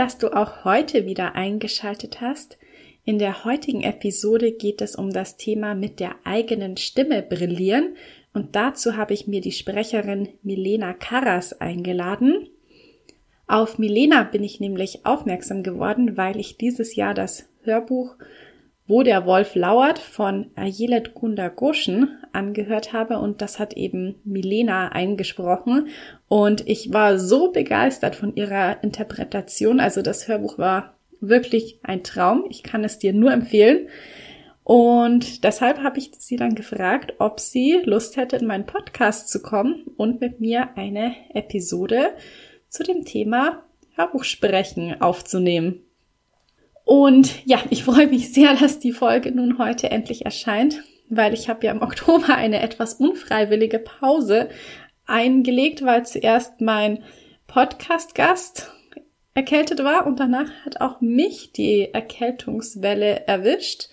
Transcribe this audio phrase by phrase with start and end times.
[0.00, 2.56] Dass du auch heute wieder eingeschaltet hast.
[3.04, 7.96] In der heutigen Episode geht es um das Thema mit der eigenen Stimme brillieren
[8.32, 12.48] und dazu habe ich mir die Sprecherin Milena Karras eingeladen.
[13.46, 18.16] Auf Milena bin ich nämlich aufmerksam geworden, weil ich dieses Jahr das Hörbuch
[18.90, 25.90] Wo der Wolf lauert von Ayelet Gunda-Goschen angehört habe und das hat eben Milena eingesprochen
[26.26, 29.78] und ich war so begeistert von ihrer Interpretation.
[29.78, 32.46] Also das Hörbuch war wirklich ein Traum.
[32.50, 33.86] Ich kann es dir nur empfehlen.
[34.64, 39.40] Und deshalb habe ich sie dann gefragt, ob sie Lust hätte, in meinen Podcast zu
[39.40, 42.10] kommen und mit mir eine Episode
[42.68, 43.62] zu dem Thema
[43.94, 45.84] Hörbuchsprechen aufzunehmen.
[46.90, 51.48] Und ja, ich freue mich sehr, dass die Folge nun heute endlich erscheint, weil ich
[51.48, 54.48] habe ja im Oktober eine etwas unfreiwillige Pause
[55.06, 57.04] eingelegt, weil zuerst mein
[57.46, 58.72] Podcast-Gast
[59.34, 63.90] erkältet war und danach hat auch mich die Erkältungswelle erwischt.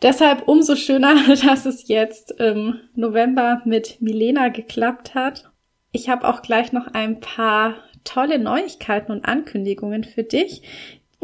[0.00, 5.50] Deshalb umso schöner, dass es jetzt im November mit Milena geklappt hat.
[5.90, 10.62] Ich habe auch gleich noch ein paar tolle Neuigkeiten und Ankündigungen für dich.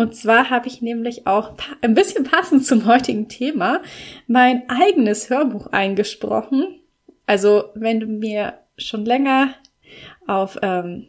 [0.03, 3.81] Und zwar habe ich nämlich auch ein bisschen passend zum heutigen Thema
[4.27, 6.81] mein eigenes Hörbuch eingesprochen.
[7.25, 9.55] Also wenn du mir schon länger
[10.27, 11.07] auf ähm,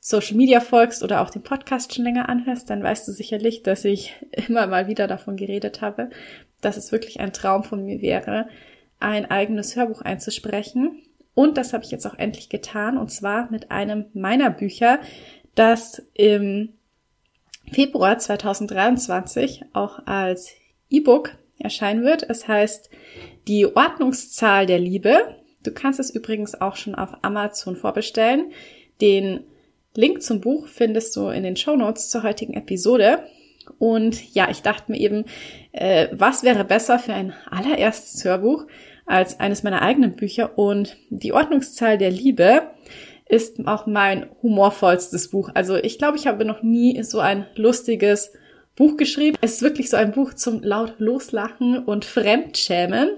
[0.00, 3.84] Social Media folgst oder auch den Podcast schon länger anhörst, dann weißt du sicherlich, dass
[3.84, 4.12] ich
[4.48, 6.10] immer mal wieder davon geredet habe,
[6.60, 8.48] dass es wirklich ein Traum von mir wäre,
[8.98, 11.00] ein eigenes Hörbuch einzusprechen.
[11.36, 14.98] Und das habe ich jetzt auch endlich getan, und zwar mit einem meiner Bücher,
[15.54, 16.72] das im
[17.72, 20.52] Februar 2023 auch als
[20.90, 22.28] E-Book erscheinen wird.
[22.28, 22.90] Es heißt
[23.48, 25.36] Die Ordnungszahl der Liebe.
[25.62, 28.52] Du kannst es übrigens auch schon auf Amazon vorbestellen.
[29.00, 29.44] Den
[29.94, 33.24] Link zum Buch findest du in den Show Notes zur heutigen Episode.
[33.78, 35.24] Und ja, ich dachte mir eben,
[35.72, 38.66] äh, was wäre besser für ein allererstes Hörbuch
[39.06, 40.58] als eines meiner eigenen Bücher?
[40.58, 42.62] Und die Ordnungszahl der Liebe
[43.28, 45.50] ist auch mein humorvollstes Buch.
[45.54, 48.32] Also ich glaube, ich habe noch nie so ein lustiges
[48.76, 49.36] Buch geschrieben.
[49.40, 53.10] Es ist wirklich so ein Buch zum laut loslachen und Fremdschämen,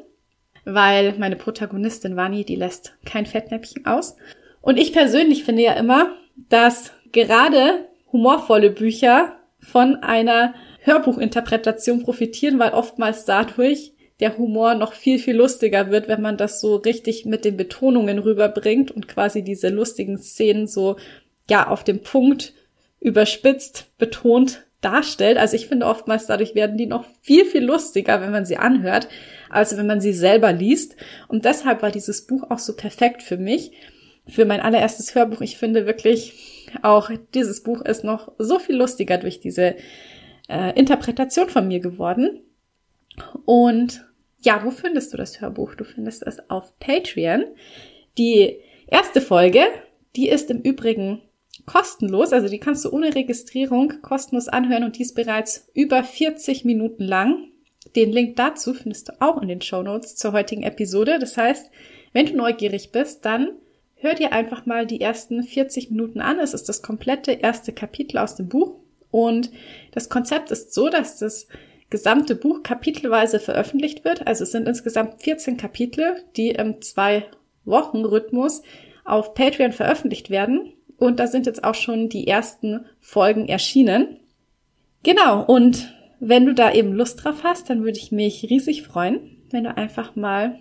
[0.64, 4.16] weil meine Protagonistin Vani, die lässt kein Fettnäpfchen aus.
[4.60, 6.14] Und ich persönlich finde ja immer,
[6.48, 15.18] dass gerade humorvolle Bücher von einer Hörbuchinterpretation profitieren, weil oftmals dadurch der Humor noch viel,
[15.18, 19.68] viel lustiger wird, wenn man das so richtig mit den Betonungen rüberbringt und quasi diese
[19.68, 20.96] lustigen Szenen so,
[21.48, 22.52] ja, auf dem Punkt
[23.00, 25.38] überspitzt, betont darstellt.
[25.38, 29.08] Also ich finde oftmals dadurch werden die noch viel, viel lustiger, wenn man sie anhört,
[29.50, 30.96] als wenn man sie selber liest.
[31.28, 33.72] Und deshalb war dieses Buch auch so perfekt für mich,
[34.26, 35.40] für mein allererstes Hörbuch.
[35.40, 39.76] Ich finde wirklich auch dieses Buch ist noch so viel lustiger durch diese
[40.48, 42.42] äh, Interpretation von mir geworden.
[43.44, 44.07] Und
[44.40, 45.74] ja, wo findest du das Hörbuch?
[45.74, 47.44] Du findest es auf Patreon.
[48.16, 49.64] Die erste Folge,
[50.16, 51.22] die ist im Übrigen
[51.66, 56.64] kostenlos, also die kannst du ohne Registrierung kostenlos anhören und die ist bereits über 40
[56.64, 57.48] Minuten lang.
[57.96, 61.18] Den Link dazu findest du auch in den Show Notes zur heutigen Episode.
[61.18, 61.70] Das heißt,
[62.12, 63.52] wenn du neugierig bist, dann
[63.96, 66.38] hör dir einfach mal die ersten 40 Minuten an.
[66.38, 68.76] Es ist das komplette erste Kapitel aus dem Buch
[69.10, 69.50] und
[69.92, 71.48] das Konzept ist so, dass das
[71.90, 74.26] gesamte Buch kapitelweise veröffentlicht wird.
[74.26, 77.26] Also es sind insgesamt 14 Kapitel, die im zwei
[77.64, 78.62] Wochen Rhythmus
[79.04, 80.72] auf Patreon veröffentlicht werden.
[80.98, 84.18] Und da sind jetzt auch schon die ersten Folgen erschienen.
[85.02, 85.44] Genau.
[85.44, 89.64] Und wenn du da eben Lust drauf hast, dann würde ich mich riesig freuen, wenn
[89.64, 90.58] du einfach mal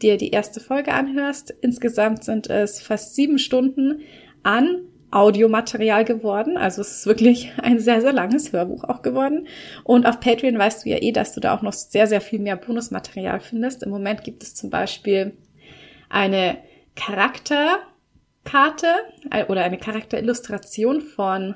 [0.00, 1.52] dir die erste Folge anhörst.
[1.60, 4.00] Insgesamt sind es fast sieben Stunden
[4.42, 6.56] an Audiomaterial geworden.
[6.56, 9.46] Also es ist wirklich ein sehr, sehr langes Hörbuch auch geworden.
[9.84, 12.40] Und auf Patreon weißt du ja eh, dass du da auch noch sehr, sehr viel
[12.40, 13.82] mehr Bonusmaterial findest.
[13.82, 15.36] Im Moment gibt es zum Beispiel
[16.08, 16.58] eine
[16.96, 18.86] Charakterkarte
[19.30, 21.54] äh, oder eine Charakterillustration von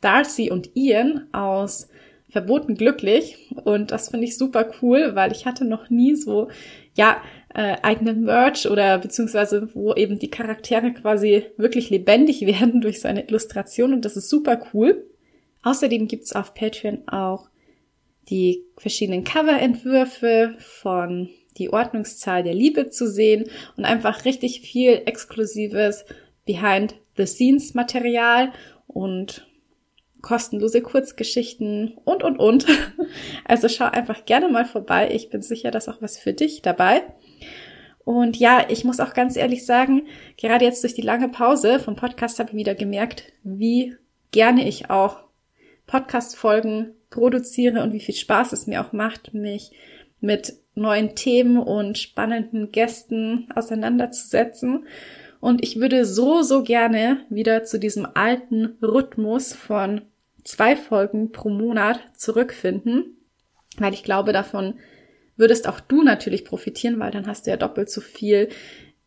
[0.00, 1.88] Darcy und Ian aus
[2.28, 3.50] Verboten glücklich.
[3.64, 6.48] Und das finde ich super cool, weil ich hatte noch nie so,
[6.94, 7.18] ja,
[7.54, 13.24] äh, eigenen Merch oder beziehungsweise wo eben die Charaktere quasi wirklich lebendig werden durch seine
[13.24, 15.06] Illustration und das ist super cool.
[15.62, 17.48] Außerdem gibt's auf Patreon auch
[18.30, 21.28] die verschiedenen Coverentwürfe von
[21.58, 23.44] die Ordnungszahl der Liebe zu sehen
[23.76, 26.04] und einfach richtig viel exklusives
[26.46, 28.52] Behind the Scenes Material
[28.86, 29.46] und
[30.22, 32.66] kostenlose Kurzgeschichten und, und, und.
[33.44, 35.10] Also schau einfach gerne mal vorbei.
[35.12, 37.02] Ich bin sicher, dass auch was für dich dabei.
[38.04, 40.02] Und ja, ich muss auch ganz ehrlich sagen,
[40.36, 43.96] gerade jetzt durch die lange Pause vom Podcast habe ich wieder gemerkt, wie
[44.32, 45.20] gerne ich auch
[45.86, 49.72] Podcast-Folgen produziere und wie viel Spaß es mir auch macht, mich
[50.20, 54.86] mit neuen Themen und spannenden Gästen auseinanderzusetzen.
[55.40, 60.02] Und ich würde so, so gerne wieder zu diesem alten Rhythmus von
[60.44, 63.16] zwei Folgen pro Monat zurückfinden,
[63.78, 64.74] weil ich glaube, davon
[65.36, 68.48] würdest auch du natürlich profitieren, weil dann hast du ja doppelt so viel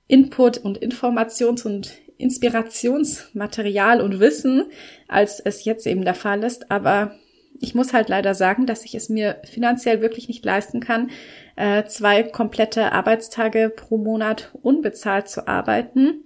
[0.07, 4.65] Input und Informations- und Inspirationsmaterial und Wissen,
[5.07, 6.71] als es jetzt eben der Fall ist.
[6.71, 7.15] Aber
[7.59, 11.09] ich muss halt leider sagen, dass ich es mir finanziell wirklich nicht leisten kann,
[11.55, 16.23] äh, zwei komplette Arbeitstage pro Monat unbezahlt zu arbeiten.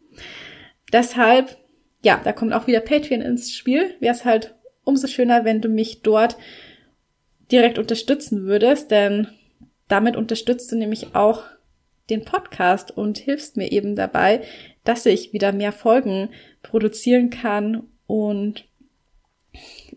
[0.91, 1.57] Deshalb,
[2.03, 3.95] ja, da kommt auch wieder Patreon ins Spiel.
[3.99, 6.37] Wäre es halt umso schöner, wenn du mich dort
[7.51, 9.27] direkt unterstützen würdest, denn
[9.89, 11.43] damit unterstützt du nämlich auch
[12.09, 14.41] den Podcast und hilfst mir eben dabei,
[14.83, 16.29] dass ich wieder mehr Folgen
[16.63, 18.65] produzieren kann und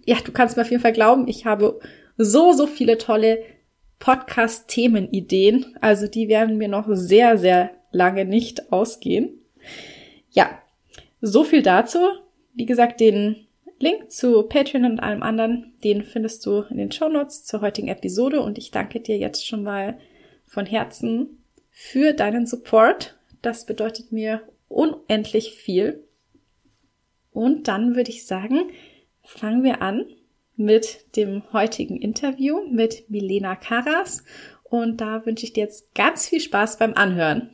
[0.05, 1.79] ja, du kannst mir auf jeden Fall glauben, ich habe
[2.17, 3.45] so, so viele tolle
[3.99, 5.77] Podcast-Themenideen.
[5.81, 9.41] Also die werden mir noch sehr, sehr lange nicht ausgehen.
[10.31, 10.59] Ja,
[11.21, 11.99] so viel dazu.
[12.55, 13.47] Wie gesagt, den
[13.83, 17.89] Link zu Patreon und allem anderen, den findest du in den Show Notes zur heutigen
[17.89, 19.99] Episode und ich danke dir jetzt schon mal
[20.47, 23.19] von Herzen für deinen Support.
[23.43, 26.05] Das bedeutet mir unendlich viel.
[27.33, 28.71] Und dann würde ich sagen,
[29.25, 30.07] fangen wir an
[30.55, 34.23] mit dem heutigen Interview mit Milena Karas
[34.63, 37.51] und da wünsche ich dir jetzt ganz viel Spaß beim Anhören.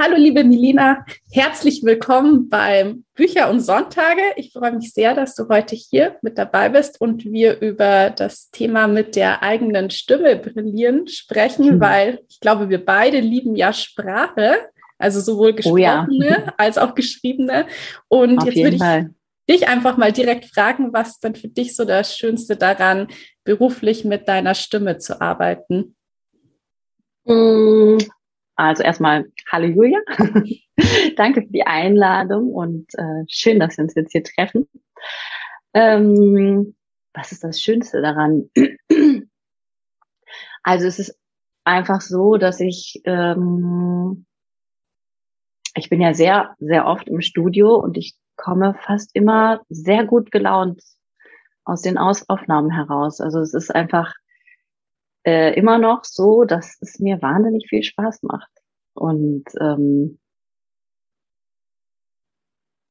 [0.00, 4.22] Hallo liebe Milena, herzlich willkommen beim Bücher und Sonntage.
[4.36, 8.48] Ich freue mich sehr, dass du heute hier mit dabei bist und wir über das
[8.52, 11.80] Thema mit der eigenen Stimme brillieren sprechen, mhm.
[11.80, 14.68] weil ich glaube, wir beide lieben ja Sprache,
[14.98, 16.54] also sowohl gesprochene oh ja.
[16.58, 17.66] als auch geschriebene.
[18.06, 19.10] Und Auf jetzt würde ich Fall.
[19.50, 23.08] dich einfach mal direkt fragen, was denn für dich so das Schönste daran,
[23.42, 25.96] beruflich mit deiner Stimme zu arbeiten?
[27.24, 27.98] Mm,
[28.58, 30.00] also erstmal, hallo Julia.
[31.16, 34.68] Danke für die Einladung und äh, schön, dass wir uns jetzt hier treffen.
[35.74, 36.74] Ähm,
[37.14, 38.50] was ist das Schönste daran?
[40.64, 41.16] also es ist
[41.62, 44.26] einfach so, dass ich, ähm,
[45.76, 50.32] ich bin ja sehr, sehr oft im Studio und ich komme fast immer sehr gut
[50.32, 50.82] gelaunt
[51.64, 53.20] aus den aus Aufnahmen heraus.
[53.20, 54.14] Also es ist einfach
[55.28, 58.50] äh, immer noch so, dass es mir wahnsinnig viel Spaß macht.
[58.94, 60.18] Und ähm,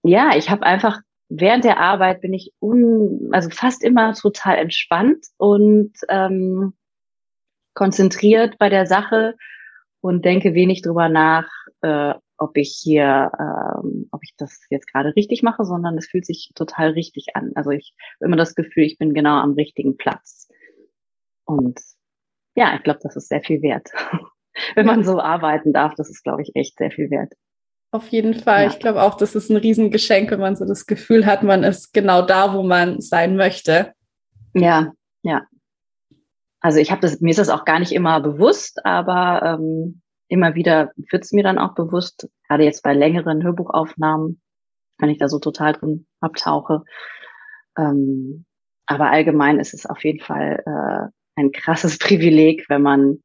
[0.04, 5.26] ja, ich habe einfach während der Arbeit bin ich un, also fast immer total entspannt
[5.38, 6.74] und ähm,
[7.74, 9.34] konzentriert bei der Sache
[10.02, 11.50] und denke wenig drüber nach,
[11.82, 16.26] äh, ob ich hier, ähm, ob ich das jetzt gerade richtig mache, sondern es fühlt
[16.28, 17.52] sich total richtig an.
[17.56, 20.48] Also ich habe immer das Gefühl, ich bin genau am richtigen Platz.
[21.46, 21.80] Und
[22.58, 23.92] ja, ich glaube, das ist sehr viel wert.
[24.76, 27.34] Wenn man so arbeiten darf, das ist, glaube ich, echt sehr viel wert.
[27.92, 28.64] Auf jeden Fall.
[28.64, 28.70] Ja.
[28.70, 31.94] Ich glaube auch, das ist ein Riesengeschenk, wenn man so das Gefühl hat, man ist
[31.94, 33.94] genau da, wo man sein möchte.
[34.54, 35.44] Ja, ja.
[36.60, 40.56] Also ich habe das, mir ist das auch gar nicht immer bewusst, aber ähm, immer
[40.56, 44.42] wieder wird es mir dann auch bewusst, gerade jetzt bei längeren Hörbuchaufnahmen,
[44.98, 46.84] wenn ich da so total drin abtauche.
[47.78, 48.46] Ähm,
[48.88, 53.24] aber allgemein ist es auf jeden Fall äh, ein krasses Privileg, wenn man,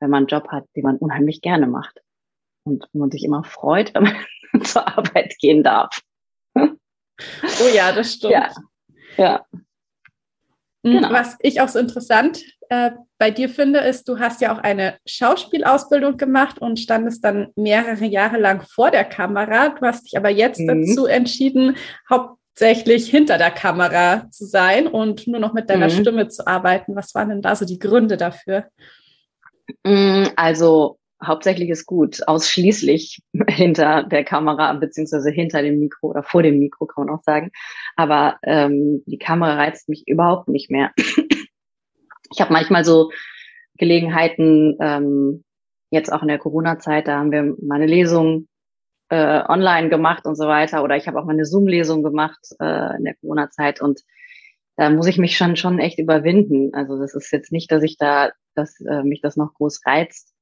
[0.00, 2.00] wenn man einen Job hat, den man unheimlich gerne macht.
[2.64, 6.00] Und man sich immer freut, wenn man zur Arbeit gehen darf.
[7.62, 8.34] Oh ja, das stimmt.
[8.34, 8.50] Ja.
[9.16, 9.46] ja.
[10.82, 11.12] Mhm, genau.
[11.12, 14.98] Was ich auch so interessant äh, bei dir finde, ist, du hast ja auch eine
[15.06, 19.70] Schauspielausbildung gemacht und standest dann mehrere Jahre lang vor der Kamera.
[19.70, 20.66] Du hast dich aber jetzt mhm.
[20.86, 21.78] dazu entschieden,
[22.10, 26.00] haupt hauptsächlich hinter der Kamera zu sein und nur noch mit deiner mhm.
[26.00, 26.96] Stimme zu arbeiten.
[26.96, 28.64] Was waren denn da so die Gründe dafür?
[29.84, 36.42] Mm, also hauptsächlich ist gut, ausschließlich hinter der Kamera beziehungsweise hinter dem Mikro oder vor
[36.42, 37.50] dem Mikro kann man auch sagen.
[37.94, 40.92] Aber ähm, die Kamera reizt mich überhaupt nicht mehr.
[40.96, 43.10] ich habe manchmal so
[43.76, 45.44] Gelegenheiten, ähm,
[45.90, 48.48] jetzt auch in der Corona-Zeit, da haben wir meine Lesung
[49.08, 50.82] äh, online gemacht und so weiter.
[50.82, 54.00] Oder ich habe auch mal eine Zoom-Lesung gemacht äh, in der Corona-Zeit und
[54.76, 56.74] da muss ich mich schon schon echt überwinden.
[56.74, 60.34] Also das ist jetzt nicht, dass ich da, dass äh, mich das noch groß reizt.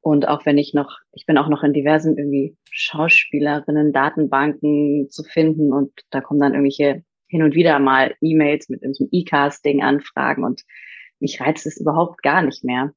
[0.00, 5.22] Und auch wenn ich noch, ich bin auch noch in diversen irgendwie Schauspielerinnen, Datenbanken zu
[5.24, 10.42] finden und da kommen dann irgendwelche hin und wieder mal E-Mails mit irgendeinem E-Casting anfragen
[10.42, 10.62] und
[11.20, 12.94] mich reizt es überhaupt gar nicht mehr.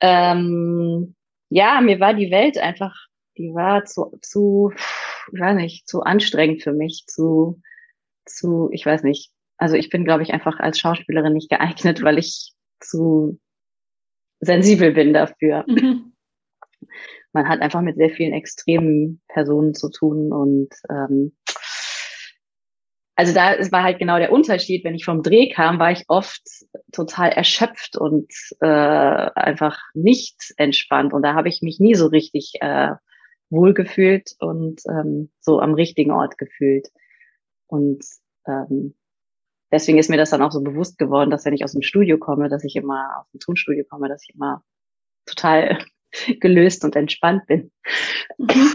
[0.00, 1.14] Ähm,
[1.48, 2.94] ja, mir war die Welt einfach,
[3.36, 4.72] die war zu, zu,
[5.32, 7.60] ich weiß nicht, zu anstrengend für mich, zu,
[8.24, 9.32] zu, ich weiß nicht.
[9.56, 13.40] Also ich bin, glaube ich, einfach als Schauspielerin nicht geeignet, weil ich zu
[14.40, 15.64] sensibel bin dafür.
[15.66, 16.12] Mhm.
[17.32, 21.32] Man hat einfach mit sehr vielen extremen Personen zu tun und ähm,
[23.16, 24.84] also da es war halt genau der Unterschied.
[24.84, 26.42] Wenn ich vom Dreh kam, war ich oft
[26.92, 31.12] total erschöpft und äh, einfach nicht entspannt.
[31.12, 32.90] Und da habe ich mich nie so richtig äh,
[33.54, 36.88] wohlgefühlt und ähm, so am richtigen Ort gefühlt.
[37.66, 38.04] Und
[38.46, 38.94] ähm,
[39.72, 42.18] deswegen ist mir das dann auch so bewusst geworden, dass wenn ich aus dem Studio
[42.18, 44.62] komme, dass ich immer aus dem Tonstudio komme, dass ich immer
[45.26, 45.78] total
[46.40, 47.70] gelöst und entspannt bin.
[48.38, 48.74] Mhm.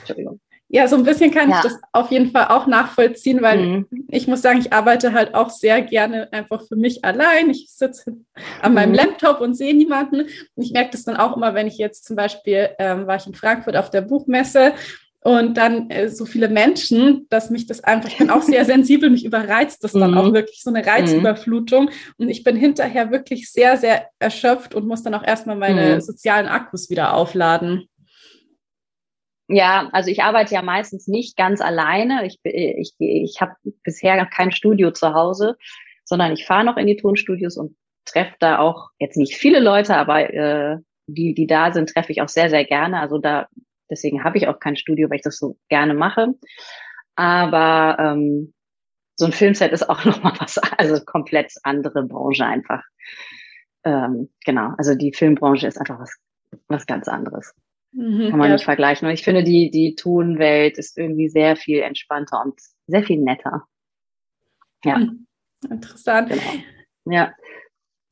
[0.00, 0.40] Entschuldigung.
[0.72, 1.56] Ja, so ein bisschen kann ja.
[1.56, 3.86] ich das auf jeden Fall auch nachvollziehen, weil mhm.
[4.08, 7.50] ich muss sagen, ich arbeite halt auch sehr gerne einfach für mich allein.
[7.50, 8.16] Ich sitze
[8.62, 8.94] an meinem mhm.
[8.94, 10.20] Laptop und sehe niemanden.
[10.20, 13.26] Und ich merke das dann auch immer, wenn ich jetzt zum Beispiel ähm, war ich
[13.26, 14.72] in Frankfurt auf der Buchmesse
[15.22, 19.10] und dann äh, so viele Menschen, dass mich das einfach, ich bin auch sehr sensibel,
[19.10, 20.18] mich überreizt das dann mhm.
[20.18, 21.90] auch wirklich so eine Reizüberflutung.
[22.16, 26.00] Und ich bin hinterher wirklich sehr, sehr erschöpft und muss dann auch erstmal meine mhm.
[26.00, 27.89] sozialen Akkus wieder aufladen.
[29.52, 32.24] Ja, also ich arbeite ja meistens nicht ganz alleine.
[32.24, 35.56] Ich, ich, ich habe bisher kein Studio zu Hause,
[36.04, 39.96] sondern ich fahre noch in die Tonstudios und treffe da auch jetzt nicht viele Leute,
[39.96, 40.78] aber äh,
[41.08, 43.00] die, die da sind, treffe ich auch sehr, sehr gerne.
[43.00, 43.48] Also da,
[43.90, 46.28] deswegen habe ich auch kein Studio, weil ich das so gerne mache.
[47.16, 48.54] Aber ähm,
[49.16, 52.84] so ein Filmset ist auch nochmal was, also komplett andere Branche einfach.
[53.82, 56.16] Ähm, genau, also die Filmbranche ist einfach was,
[56.68, 57.52] was ganz anderes.
[57.92, 58.54] Mhm, Kann man ja.
[58.54, 59.08] nicht vergleichen.
[59.08, 63.64] Und ich finde, die, die Tonwelt ist irgendwie sehr viel entspannter und sehr viel netter.
[64.84, 64.96] Ja.
[64.96, 65.26] Hm,
[65.68, 66.30] interessant.
[66.30, 66.64] Genau.
[67.06, 67.32] Ja.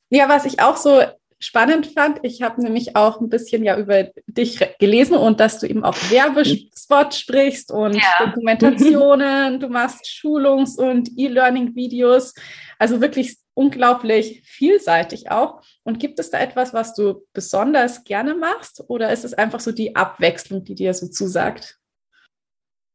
[0.09, 1.01] Ja, was ich auch so
[1.39, 5.67] spannend fand, ich habe nämlich auch ein bisschen ja über dich gelesen und dass du
[5.67, 8.01] eben auch Werbespot sprichst und ja.
[8.25, 12.33] Dokumentationen, du machst Schulungs- und E-Learning-Videos.
[12.77, 15.61] Also wirklich unglaublich vielseitig auch.
[15.83, 19.73] Und gibt es da etwas, was du besonders gerne machst oder ist es einfach so
[19.73, 21.77] die Abwechslung, die dir so zusagt?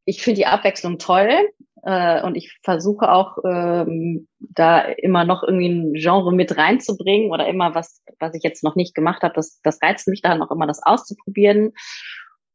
[0.07, 1.31] Ich finde die Abwechslung toll
[1.83, 7.47] äh, und ich versuche auch ähm, da immer noch irgendwie ein Genre mit reinzubringen oder
[7.47, 9.35] immer was, was ich jetzt noch nicht gemacht habe.
[9.35, 11.73] Das, das reizt mich da noch immer, das auszuprobieren.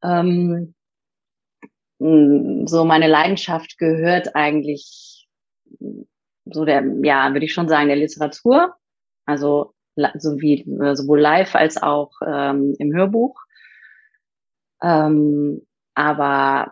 [0.04, 0.74] Ähm,
[2.00, 5.28] so meine Leidenschaft gehört eigentlich
[6.52, 8.74] so der, ja, würde ich schon sagen, der Literatur,
[9.26, 9.74] also
[10.18, 13.40] so wie äh, sowohl live als auch ähm, im Hörbuch.
[14.82, 16.72] Ähm, aber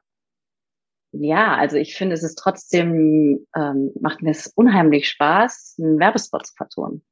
[1.12, 6.46] ja, also ich finde, es ist trotzdem, ähm, macht mir es unheimlich Spaß, einen Werbespot
[6.46, 7.04] zu vertonen.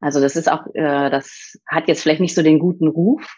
[0.00, 3.36] Also das ist auch, äh, das hat jetzt vielleicht nicht so den guten Ruf.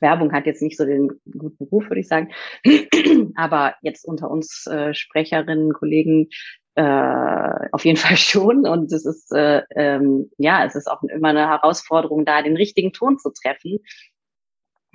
[0.00, 2.32] Werbung hat jetzt nicht so den guten Ruf, würde ich sagen.
[3.36, 6.28] Aber jetzt unter uns äh, Sprecherinnen, Kollegen
[6.74, 8.66] äh, auf jeden Fall schon.
[8.66, 12.92] Und es ist, äh, ähm, ja, es ist auch immer eine Herausforderung, da den richtigen
[12.92, 13.78] Ton zu treffen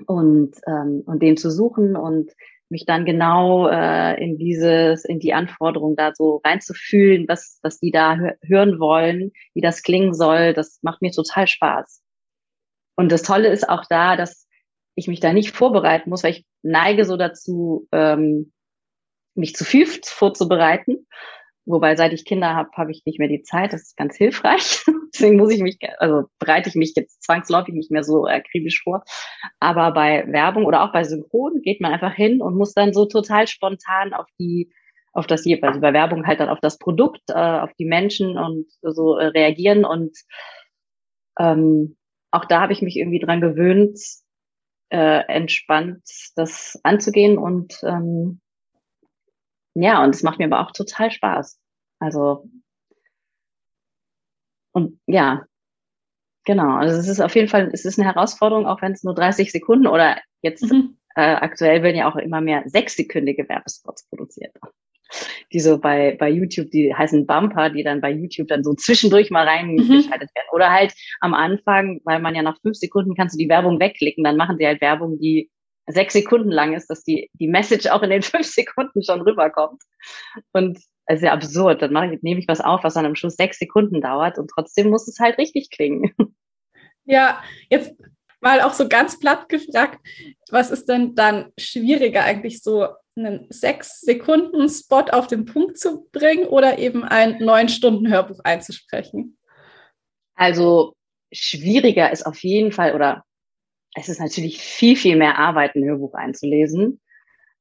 [0.08, 2.32] und, ähm, und den zu suchen und
[2.70, 7.92] mich dann genau äh, in dieses, in die Anforderung da so reinzufühlen, was, was die
[7.92, 12.02] da hören wollen, wie das klingen soll, das macht mir total Spaß.
[12.96, 14.48] Und das Tolle ist auch da, dass
[14.96, 18.52] ich mich da nicht vorbereiten muss, weil ich neige so dazu, ähm,
[19.36, 21.06] mich zu viel vorzubereiten
[21.66, 23.74] Wobei, seit ich Kinder habe, habe ich nicht mehr die Zeit.
[23.74, 24.84] Das ist ganz hilfreich.
[25.14, 29.04] Deswegen muss ich mich, also bereite ich mich jetzt zwangsläufig nicht mehr so akribisch vor.
[29.60, 33.06] Aber bei Werbung oder auch bei Synchron geht man einfach hin und muss dann so
[33.06, 34.72] total spontan auf die,
[35.14, 38.38] auf das jeweils, also bei Werbung halt dann auf das Produkt, äh, auf die Menschen
[38.38, 39.86] und so äh, reagieren.
[39.86, 40.16] Und
[41.40, 41.98] ähm,
[42.32, 44.00] auch da habe ich mich irgendwie dran gewöhnt,
[44.90, 46.04] äh, entspannt
[46.36, 48.42] das anzugehen und ähm,
[49.76, 51.60] ja, und es macht mir aber auch total Spaß.
[52.00, 52.50] Also,
[54.72, 55.46] und ja,
[56.46, 56.76] genau.
[56.78, 59.52] Also es ist auf jeden Fall, es ist eine Herausforderung, auch wenn es nur 30
[59.52, 60.98] Sekunden oder jetzt mhm.
[61.16, 64.54] äh, aktuell werden ja auch immer mehr sechssekündige Werbespots produziert.
[65.52, 69.30] die so bei, bei YouTube, die heißen Bumper, die dann bei YouTube dann so zwischendurch
[69.30, 70.36] mal reingeschaltet mhm.
[70.36, 70.50] werden.
[70.54, 74.24] Oder halt am Anfang, weil man ja nach fünf Sekunden kannst du die Werbung wegklicken,
[74.24, 75.50] dann machen sie halt Werbung, die
[75.88, 79.82] sechs Sekunden lang ist, dass die, die Message auch in den fünf Sekunden schon rüberkommt.
[80.52, 80.78] Und
[81.08, 81.82] es ist ja absurd.
[81.82, 84.50] Dann mache ich, nehme ich was auf, was dann am Schluss sechs Sekunden dauert und
[84.50, 86.14] trotzdem muss es halt richtig klingen.
[87.08, 87.94] Ja, jetzt
[88.42, 90.00] mal auch so ganz platt gefragt,
[90.50, 96.10] was ist denn dann schwieriger eigentlich so einen sechs Sekunden Spot auf den Punkt zu
[96.12, 99.38] bringen oder eben ein neun Stunden Hörbuch einzusprechen?
[100.34, 100.96] Also
[101.32, 103.24] schwieriger ist auf jeden Fall oder
[103.96, 107.02] es ist natürlich viel, viel mehr Arbeit, ein Hörbuch einzulesen.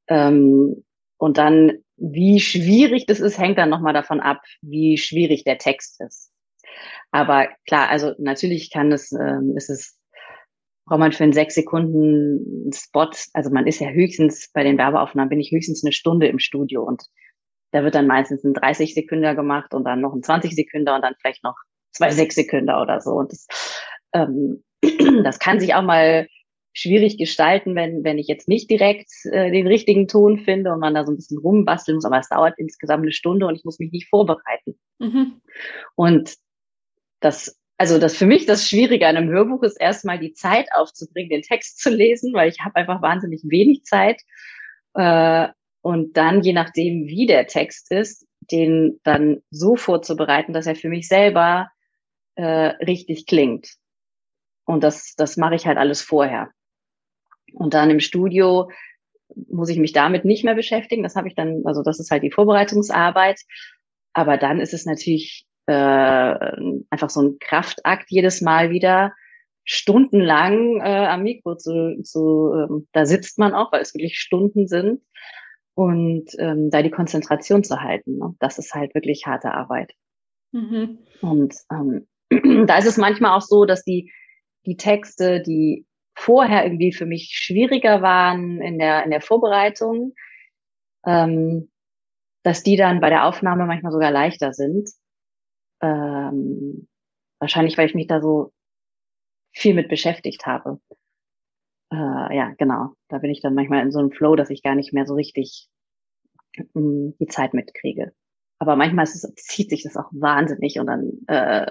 [0.08, 0.84] Ähm,
[1.16, 6.00] und dann, wie schwierig das ist, hängt dann nochmal davon ab, wie schwierig der Text
[6.00, 6.32] ist.
[7.12, 9.96] Aber klar, also natürlich kann es, ähm, ist es,
[10.86, 15.30] braucht man für einen sechs Sekunden Spot, also man ist ja höchstens bei den Werbeaufnahmen,
[15.30, 17.04] bin ich höchstens eine Stunde im Studio und
[17.70, 21.02] da wird dann meistens ein 30 Sekunden gemacht und dann noch ein 20 Sekunden und
[21.02, 21.56] dann vielleicht noch
[21.92, 23.12] zwei sechs Sekunden oder so.
[23.12, 23.46] Und das,
[24.12, 24.62] ähm,
[25.24, 26.28] das kann sich auch mal
[26.74, 30.94] schwierig gestalten, wenn, wenn ich jetzt nicht direkt äh, den richtigen Ton finde und man
[30.94, 33.78] da so ein bisschen rumbasteln muss, aber es dauert insgesamt eine Stunde und ich muss
[33.78, 34.76] mich nicht vorbereiten.
[34.98, 35.40] Mhm.
[35.94, 36.34] Und
[37.20, 41.30] das, also das für mich das Schwierige an einem Hörbuch ist erstmal die Zeit aufzubringen,
[41.30, 44.20] den Text zu lesen, weil ich habe einfach wahnsinnig wenig Zeit.
[44.94, 45.48] Äh,
[45.80, 50.88] und dann, je nachdem, wie der Text ist, den dann so vorzubereiten, dass er für
[50.88, 51.70] mich selber
[52.34, 53.68] äh, richtig klingt.
[54.64, 56.50] Und das, das mache ich halt alles vorher.
[57.52, 58.70] Und dann im Studio
[59.48, 61.02] muss ich mich damit nicht mehr beschäftigen.
[61.02, 63.40] Das habe ich dann, also das ist halt die Vorbereitungsarbeit.
[64.12, 65.72] Aber dann ist es natürlich äh,
[66.90, 69.12] einfach so ein Kraftakt jedes Mal wieder
[69.64, 74.68] stundenlang äh, am Mikro zu, zu ähm, da sitzt man auch, weil es wirklich Stunden
[74.68, 75.00] sind
[75.74, 78.18] und ähm, da die Konzentration zu halten.
[78.18, 78.34] Ne?
[78.40, 79.92] Das ist halt wirklich harte Arbeit.
[80.52, 80.98] Mhm.
[81.22, 82.06] Und ähm,
[82.66, 84.12] da ist es manchmal auch so, dass die
[84.66, 90.14] die Texte, die vorher irgendwie für mich schwieriger waren in der, in der Vorbereitung,
[91.04, 91.70] ähm,
[92.42, 94.90] dass die dann bei der Aufnahme manchmal sogar leichter sind.
[95.80, 96.88] Ähm,
[97.38, 98.52] wahrscheinlich, weil ich mich da so
[99.52, 100.80] viel mit beschäftigt habe.
[101.92, 102.94] Äh, ja, genau.
[103.08, 105.14] Da bin ich dann manchmal in so einem Flow, dass ich gar nicht mehr so
[105.14, 105.68] richtig
[106.74, 108.12] mh, die Zeit mitkriege.
[108.58, 111.70] Aber manchmal es, zieht sich das auch wahnsinnig und dann äh,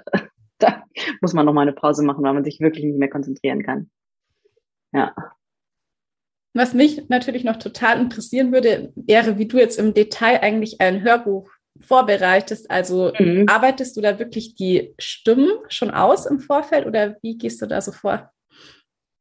[0.64, 0.84] da
[1.22, 3.90] muss man noch mal eine Pause machen, weil man sich wirklich nicht mehr konzentrieren kann.
[4.94, 5.16] Ja.
[6.56, 11.02] Was mich natürlich noch total interessieren würde, wäre, wie du jetzt im Detail eigentlich ein
[11.02, 11.50] Hörbuch
[11.80, 12.70] vorbereitest.
[12.70, 13.46] Also mhm.
[13.48, 17.82] arbeitest du da wirklich die Stimmen schon aus im Vorfeld oder wie gehst du da
[17.82, 18.32] so vor?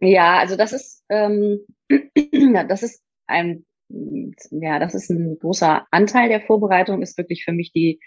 [0.00, 1.60] Ja, also das ist, ähm,
[2.16, 7.52] ja, das ist ein, ja, das ist ein großer Anteil der Vorbereitung, ist wirklich für
[7.52, 8.00] mich die,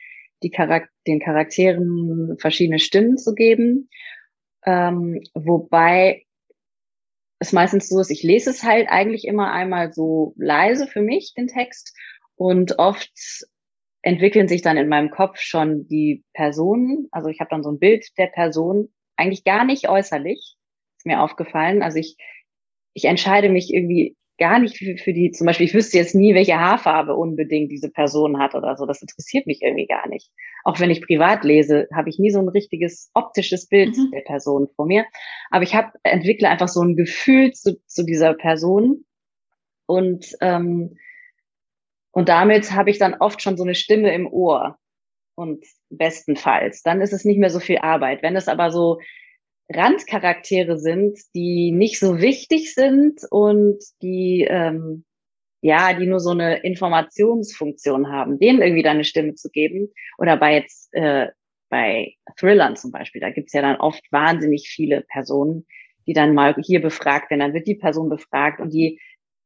[0.44, 3.90] die Charak den Charakteren verschiedene Stimmen zu geben.
[4.66, 6.26] Ähm, wobei
[7.40, 11.34] es meistens so ist, ich lese es halt eigentlich immer einmal so leise für mich,
[11.36, 11.96] den Text.
[12.36, 13.12] Und oft
[14.02, 17.08] entwickeln sich dann in meinem Kopf schon die Personen.
[17.12, 20.58] Also ich habe dann so ein Bild der Person, eigentlich gar nicht äußerlich,
[20.98, 21.82] ist mir aufgefallen.
[21.82, 22.18] Also ich,
[22.94, 26.34] ich entscheide mich irgendwie gar nicht für, für die, zum Beispiel, ich wüsste jetzt nie,
[26.34, 28.86] welche Haarfarbe unbedingt diese Person hat oder so.
[28.86, 30.32] Das interessiert mich irgendwie gar nicht.
[30.64, 34.12] Auch wenn ich privat lese, habe ich nie so ein richtiges optisches Bild mhm.
[34.12, 35.06] der Person vor mir.
[35.52, 39.06] Aber ich habe entwickle einfach so ein Gefühl zu, zu dieser Person
[39.86, 40.98] und ähm,
[42.12, 44.78] und damit habe ich dann oft schon so eine Stimme im Ohr
[45.36, 46.82] und bestenfalls.
[46.82, 48.24] Dann ist es nicht mehr so viel Arbeit.
[48.24, 49.00] Wenn es aber so
[49.70, 55.06] Randcharaktere sind, die nicht so wichtig sind und die ähm,
[55.66, 59.92] ja, die nur so eine Informationsfunktion haben, denen irgendwie deine Stimme zu geben.
[60.20, 61.30] Oder bei jetzt äh,
[61.70, 65.66] bei Thrillern zum Beispiel, da gibt's ja dann oft wahnsinnig viele Personen,
[66.06, 69.02] die dann mal hier befragt werden, dann wird die Person befragt und die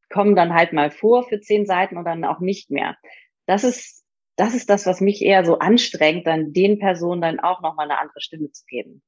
[0.09, 2.97] kommen dann halt mal vor für zehn Seiten und dann auch nicht mehr.
[3.45, 4.03] Das ist,
[4.35, 7.97] das ist das, was mich eher so anstrengt, dann den Personen dann auch nochmal eine
[7.97, 9.01] andere Stimme zu geben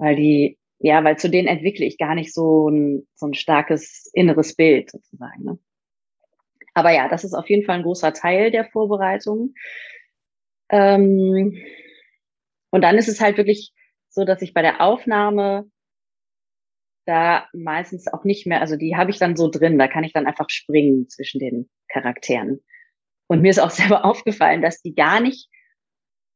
[0.00, 4.10] weil die, ja, weil zu denen entwickle ich gar nicht so ein, so ein starkes
[4.14, 5.44] inneres Bild sozusagen.
[5.44, 5.58] Ne?
[6.72, 9.54] Aber ja, das ist auf jeden Fall ein großer Teil der Vorbereitung.
[10.70, 11.62] Ähm,
[12.70, 13.72] und dann ist es halt wirklich
[14.08, 15.70] so, dass ich bei der Aufnahme
[17.04, 20.12] da meistens auch nicht mehr, also die habe ich dann so drin, da kann ich
[20.12, 22.60] dann einfach springen zwischen den Charakteren.
[23.26, 25.49] Und mir ist auch selber aufgefallen, dass die gar nicht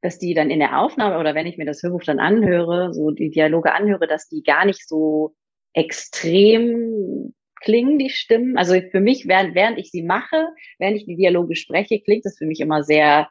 [0.04, 3.10] dass die dann in der Aufnahme oder wenn ich mir das Hörbuch dann anhöre, so
[3.10, 5.34] die Dialoge anhöre, dass die gar nicht so
[5.72, 8.58] extrem klingen die Stimmen.
[8.58, 12.36] Also für mich, während, während ich sie mache, während ich die Dialoge spreche, klingt es
[12.36, 13.30] für mich immer sehr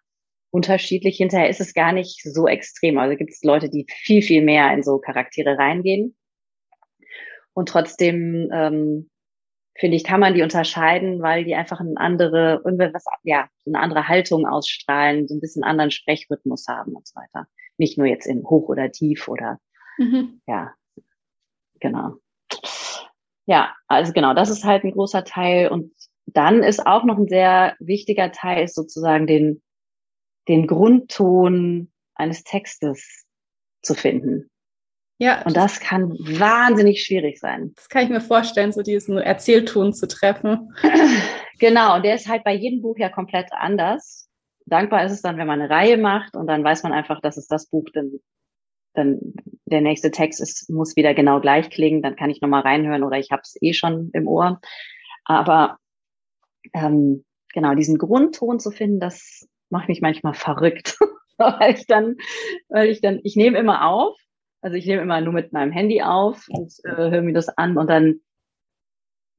[0.50, 1.18] unterschiedlich.
[1.18, 2.98] Hinterher ist es gar nicht so extrem.
[2.98, 6.16] Also gibt es Leute, die viel, viel mehr in so Charaktere reingehen.
[7.54, 9.12] Und trotzdem, ähm,
[9.76, 14.08] finde ich, kann man die unterscheiden, weil die einfach eine andere, was, ja, eine andere
[14.08, 17.48] Haltung ausstrahlen, so ein bisschen anderen Sprechrhythmus haben und so weiter.
[17.78, 19.60] Nicht nur jetzt in hoch oder tief oder,
[19.98, 20.42] mhm.
[20.48, 20.74] ja,
[21.80, 22.18] genau.
[23.46, 25.70] Ja, also genau, das ist halt ein großer Teil.
[25.70, 25.92] Und
[26.28, 29.62] dann ist auch noch ein sehr wichtiger Teil, ist sozusagen den,
[30.48, 33.26] den Grundton eines Textes
[33.82, 34.50] zu finden.
[35.24, 35.42] Ja.
[35.46, 37.72] Und das kann wahnsinnig schwierig sein.
[37.78, 40.76] Das kann ich mir vorstellen, so diesen Erzählton zu treffen.
[41.60, 44.28] Genau, und der ist halt bei jedem Buch ja komplett anders.
[44.66, 47.38] Dankbar ist es dann, wenn man eine Reihe macht und dann weiß man einfach, dass
[47.38, 48.20] es das Buch, dann,
[48.96, 49.20] dann
[49.64, 53.18] der nächste Text ist, muss wieder genau gleich klingen, dann kann ich nochmal reinhören oder
[53.18, 54.60] ich habe es eh schon im Ohr.
[55.24, 55.78] Aber
[56.74, 60.98] ähm, genau, diesen Grundton zu finden, das macht mich manchmal verrückt.
[61.38, 62.18] weil ich dann,
[62.68, 64.18] weil ich dann, ich nehme immer auf
[64.64, 67.78] also ich nehme immer nur mit meinem Handy auf und äh, höre mir das an
[67.78, 68.22] und dann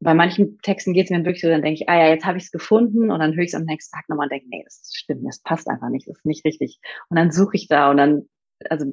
[0.00, 2.36] bei manchen Texten geht es mir wirklich so, dann denke ich, ah ja, jetzt habe
[2.36, 4.62] ich es gefunden und dann höre ich es am nächsten Tag nochmal und denke, nee,
[4.62, 6.78] das stimmt, das passt einfach nicht, das ist nicht richtig.
[7.08, 8.28] Und dann suche ich da und dann,
[8.68, 8.92] also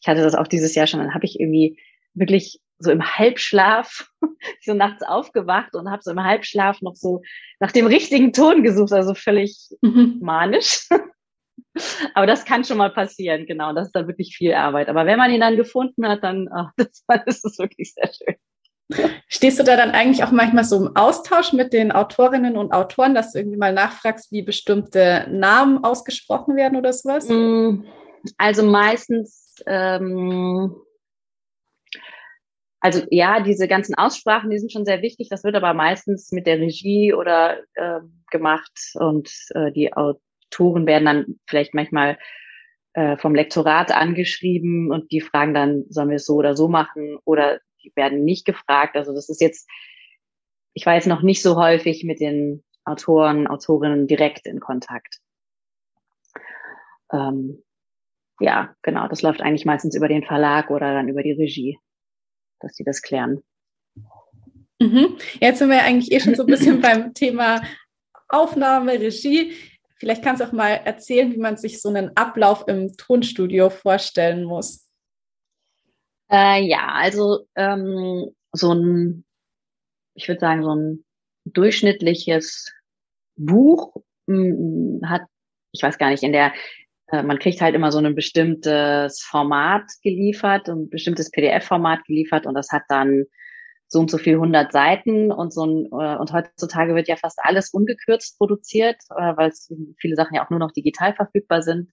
[0.00, 1.80] ich hatte das auch dieses Jahr schon, dann habe ich irgendwie
[2.12, 4.10] wirklich so im Halbschlaf,
[4.60, 7.22] so nachts aufgewacht und habe so im Halbschlaf noch so
[7.58, 10.18] nach dem richtigen Ton gesucht, also völlig mhm.
[10.20, 10.86] manisch.
[12.14, 13.72] Aber das kann schon mal passieren, genau.
[13.72, 14.88] Das ist dann wirklich viel Arbeit.
[14.88, 18.36] Aber wenn man ihn dann gefunden hat, dann oh, das, das ist wirklich sehr schön.
[19.28, 23.14] Stehst du da dann eigentlich auch manchmal so im Austausch mit den Autorinnen und Autoren,
[23.14, 27.26] dass du irgendwie mal nachfragst, wie bestimmte Namen ausgesprochen werden oder sowas?
[27.28, 27.84] Mm,
[28.36, 30.76] also meistens, ähm,
[32.80, 35.28] also ja, diese ganzen Aussprachen, die sind schon sehr wichtig.
[35.30, 39.94] Das wird aber meistens mit der Regie oder äh, gemacht und äh, die
[40.52, 42.18] Lektoren werden dann vielleicht manchmal
[42.92, 47.18] äh, vom Lektorat angeschrieben und die fragen dann, sollen wir es so oder so machen
[47.24, 48.96] oder die werden nicht gefragt.
[48.96, 49.68] Also das ist jetzt,
[50.74, 55.20] ich war jetzt noch nicht so häufig mit den Autoren, Autorinnen direkt in Kontakt.
[57.12, 57.62] Ähm,
[58.40, 61.78] ja, genau, das läuft eigentlich meistens über den Verlag oder dann über die Regie,
[62.60, 63.42] dass die das klären.
[64.80, 65.16] Mhm.
[65.40, 67.62] Jetzt sind wir eigentlich eh schon so ein bisschen beim Thema
[68.28, 69.52] Aufnahme, Regie.
[70.02, 74.42] Vielleicht kannst du auch mal erzählen, wie man sich so einen Ablauf im Tonstudio vorstellen
[74.42, 74.90] muss.
[76.28, 79.24] Äh, ja, also ähm, so ein,
[80.14, 81.04] ich würde sagen, so ein
[81.44, 82.74] durchschnittliches
[83.36, 83.94] Buch
[84.26, 85.22] mh, hat,
[85.70, 86.52] ich weiß gar nicht, in der,
[87.06, 92.54] äh, man kriegt halt immer so ein bestimmtes Format geliefert, ein bestimmtes PDF-Format geliefert und
[92.54, 93.26] das hat dann
[93.92, 97.38] so und so viel 100 Seiten und so ein, äh, und heutzutage wird ja fast
[97.42, 99.52] alles ungekürzt produziert, äh, weil
[99.98, 101.90] viele Sachen ja auch nur noch digital verfügbar sind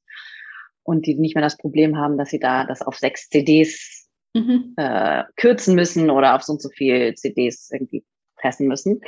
[0.83, 4.75] und die nicht mehr das Problem haben, dass sie da das auf sechs CDs mhm.
[4.77, 8.05] äh, kürzen müssen oder auf so und so viel CDs irgendwie
[8.38, 9.01] pressen müssen.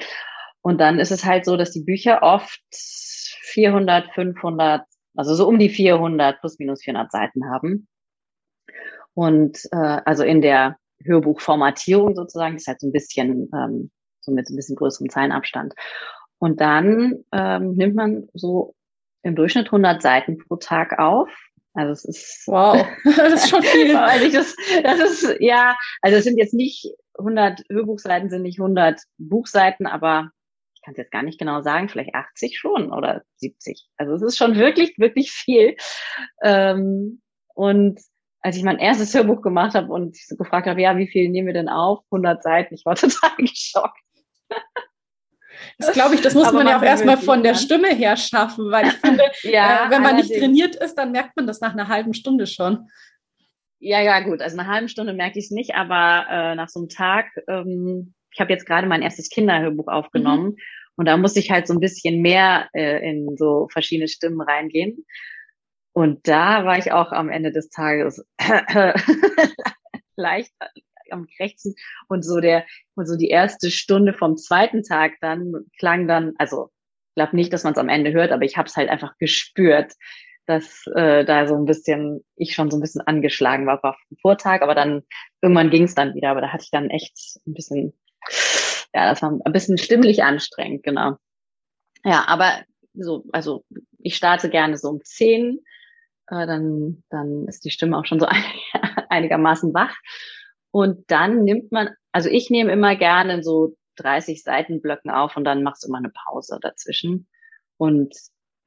[0.62, 4.84] Und dann ist es halt so, dass die Bücher oft 400, 500,
[5.16, 7.88] also so um die 400 plus minus 400 Seiten haben.
[9.14, 14.32] Und äh, also in der Hörbuchformatierung sozusagen, das ist halt so ein bisschen, ähm, so
[14.32, 15.74] mit ein bisschen größerem Zeilenabstand.
[16.40, 18.76] Und dann ähm, nimmt man so
[19.24, 21.30] im Durchschnitt 100 Seiten pro Tag auf.
[21.74, 23.94] Also es ist wow, das ist schon viel.
[23.94, 26.88] das, das ist ja, also es sind jetzt nicht
[27.18, 30.32] 100 Hörbuchseiten, sind nicht 100 Buchseiten, aber
[30.74, 33.88] ich kann es jetzt gar nicht genau sagen, vielleicht 80 schon oder 70.
[33.98, 35.76] Also es ist schon wirklich, wirklich viel.
[36.42, 37.22] Ähm,
[37.54, 38.02] und
[38.42, 41.30] als ich mein erstes Hörbuch gemacht habe und ich so gefragt habe, ja, wie viel
[41.30, 42.00] nehmen wir denn auf?
[42.06, 42.74] 100 Seiten.
[42.74, 44.00] Ich war total geschockt.
[45.78, 48.72] Das glaube ich, das muss Aber man ja auch erstmal von der Stimme her schaffen,
[48.72, 51.74] weil ich finde, ja, äh, wenn man nicht trainiert ist, dann merkt man das nach
[51.74, 52.88] einer halben Stunde schon.
[53.80, 54.42] Ja, ja, gut.
[54.42, 57.28] Also nach einer halben Stunde merke ich es nicht, aber äh, nach so einem Tag,
[57.48, 60.58] ähm, ich habe jetzt gerade mein erstes Kinderhörbuch aufgenommen mhm.
[60.96, 65.06] und da musste ich halt so ein bisschen mehr äh, in so verschiedene Stimmen reingehen.
[65.94, 68.26] Und da war ich auch am Ende des Tages
[70.16, 70.54] leicht
[71.10, 71.76] am krächzen.
[72.08, 76.70] Und so der und so die erste Stunde vom zweiten Tag dann klang dann also
[77.10, 79.18] ich glaube nicht, dass man es am Ende hört, aber ich habe es halt einfach
[79.18, 79.94] gespürt,
[80.46, 84.18] dass äh, da so ein bisschen ich schon so ein bisschen angeschlagen war, war vom
[84.22, 85.04] Vortag, aber dann
[85.42, 87.94] irgendwann ging es dann wieder, aber da hatte ich dann echt ein bisschen
[88.94, 91.18] ja, das war ein bisschen stimmlich anstrengend, genau.
[92.06, 93.66] Ja, aber so also
[94.00, 95.60] ich starte gerne so um zehn
[96.32, 98.28] äh, dann, dann ist die Stimme auch schon so
[99.10, 99.96] einigermaßen wach.
[100.72, 105.64] Und dann nimmt man, also ich nehme immer gerne so 30 Seitenblöcken auf und dann
[105.64, 107.28] machst du immer eine Pause dazwischen.
[107.78, 108.16] Und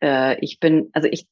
[0.02, 1.26] äh, ich bin, also ich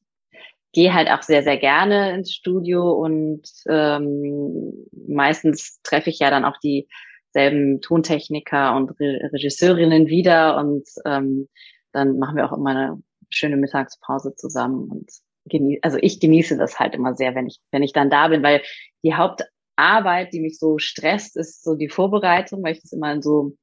[0.73, 4.73] gehe halt auch sehr, sehr gerne ins Studio und ähm,
[5.07, 11.47] meistens treffe ich ja dann auch dieselben Tontechniker und Re Regisseurinnen wieder und ähm,
[11.91, 15.11] dann machen wir auch immer eine schöne Mittagspause zusammen und
[15.45, 18.43] genieße, also ich genieße das halt immer sehr, wenn ich, wenn ich dann da bin,
[18.43, 18.61] weil
[19.03, 23.21] die Hauptarbeit, die mich so stresst, ist so die Vorbereitung, weil ich das immer in
[23.21, 23.55] so,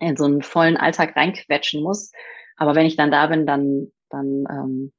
[0.00, 2.12] in so einen vollen Alltag reinquetschen muss.
[2.56, 4.92] Aber wenn ich dann da bin, dann, dann, ähm,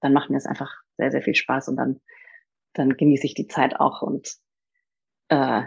[0.00, 2.00] dann macht mir es einfach sehr, sehr viel Spaß und dann,
[2.72, 4.36] dann genieße ich die Zeit auch und
[5.28, 5.62] äh,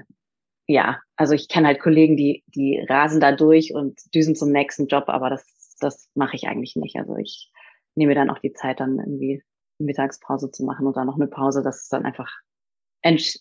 [0.67, 4.85] ja, also ich kenne halt Kollegen, die, die rasen da durch und düsen zum nächsten
[4.85, 6.95] Job, aber das, das mache ich eigentlich nicht.
[6.97, 7.51] Also ich
[7.95, 9.41] nehme dann auch die Zeit, dann irgendwie
[9.79, 12.29] Mittagspause zu machen und dann noch eine Pause, dass es dann einfach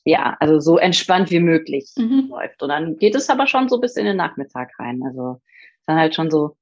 [0.05, 2.29] ja, also so entspannt wie möglich mhm.
[2.31, 2.63] läuft.
[2.63, 5.03] Und dann geht es aber schon so bis in den Nachmittag rein.
[5.05, 5.41] Also
[5.87, 6.57] dann halt schon so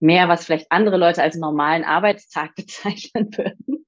[0.00, 3.86] mehr, was vielleicht andere Leute als normalen Arbeitstag bezeichnen würden.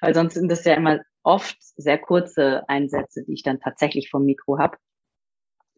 [0.00, 4.24] Weil sonst sind das ja immer oft sehr kurze Einsätze, die ich dann tatsächlich vom
[4.24, 4.76] Mikro habe.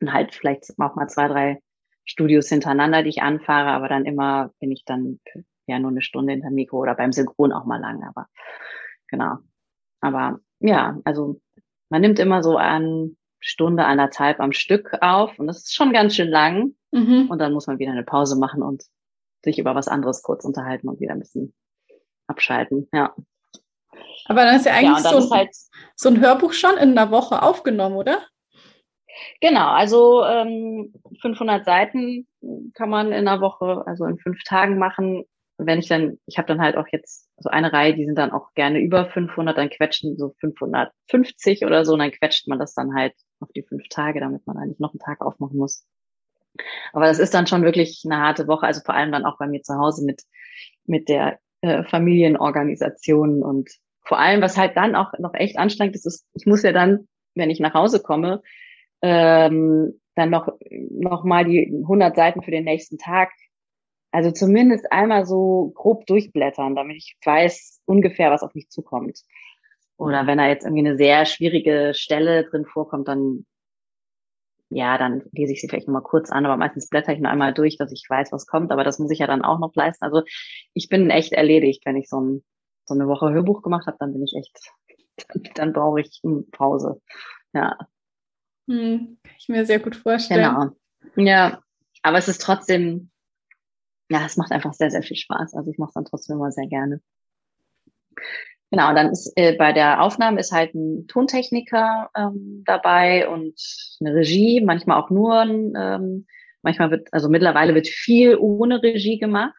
[0.01, 1.63] Und halt vielleicht auch mal zwei, drei
[2.05, 5.21] Studios hintereinander, die ich anfahre, aber dann immer bin ich dann
[5.67, 8.27] ja nur eine Stunde hinter Mikro oder beim Synchron auch mal lang, aber
[9.09, 9.39] genau.
[10.01, 11.41] Aber ja, also
[11.89, 16.17] man nimmt immer so eine Stunde, anderthalb am Stück auf und das ist schon ganz
[16.17, 16.75] schön lang.
[16.93, 17.29] Mhm.
[17.31, 18.85] Und dann muss man wieder eine Pause machen und
[19.43, 21.53] sich über was anderes kurz unterhalten und wieder ein bisschen
[22.27, 23.15] abschalten, ja.
[24.27, 25.51] Aber dann ist ja eigentlich ja, so, halt,
[25.95, 28.23] so ein Hörbuch schon in einer Woche aufgenommen, oder?
[29.41, 32.27] Genau, also ähm, 500 Seiten
[32.75, 35.25] kann man in einer Woche, also in fünf Tagen machen
[35.59, 38.33] wenn ich dann, ich habe dann halt auch jetzt so eine Reihe, die sind dann
[38.33, 42.75] auch gerne über 500, dann quetschen so 550 oder so, und dann quetscht man das
[42.75, 45.87] dann halt auf die fünf Tage, damit man eigentlich noch einen Tag aufmachen muss.
[46.93, 49.47] Aber das ist dann schon wirklich eine harte Woche, also vor allem dann auch bei
[49.47, 50.23] mir zu Hause mit,
[50.87, 53.71] mit der äh, Familienorganisation und
[54.03, 57.09] vor allem, was halt dann auch noch echt anstrengend ist, ist, ich muss ja dann,
[57.35, 58.43] wenn ich nach Hause komme,
[59.03, 63.31] ähm, dann noch, noch mal die 100 Seiten für den nächsten Tag
[64.15, 69.23] also zumindest einmal so grob durchblättern, damit ich weiß ungefähr, was auf mich zukommt.
[69.97, 73.45] Oder wenn da jetzt irgendwie eine sehr schwierige Stelle drin vorkommt, dann
[74.71, 77.53] ja, dann lese ich sie vielleicht nochmal kurz an, aber meistens blätter ich nur einmal
[77.55, 78.71] durch, dass ich weiß, was kommt.
[78.71, 80.05] Aber das muss ich ja dann auch noch leisten.
[80.05, 80.23] Also
[80.75, 82.45] ich bin echt erledigt, wenn ich so, ein,
[82.85, 84.57] so eine Woche Hörbuch gemacht habe, dann bin ich echt,
[85.29, 87.03] dann, dann brauche ich eine Pause.
[87.53, 87.77] Ja.
[88.69, 90.55] Hm, kann ich mir sehr gut vorstellen.
[90.55, 91.29] Genau.
[91.29, 91.61] Ja,
[92.03, 93.11] aber es ist trotzdem,
[94.09, 95.55] ja, es macht einfach sehr, sehr viel Spaß.
[95.55, 97.01] Also ich mache es dann trotzdem immer sehr gerne.
[98.71, 103.55] Genau, dann ist äh, bei der Aufnahme ist halt ein Tontechniker ähm, dabei und
[104.01, 106.27] eine Regie, manchmal auch nur, ähm,
[106.61, 109.55] manchmal wird, also mittlerweile wird viel ohne Regie gemacht,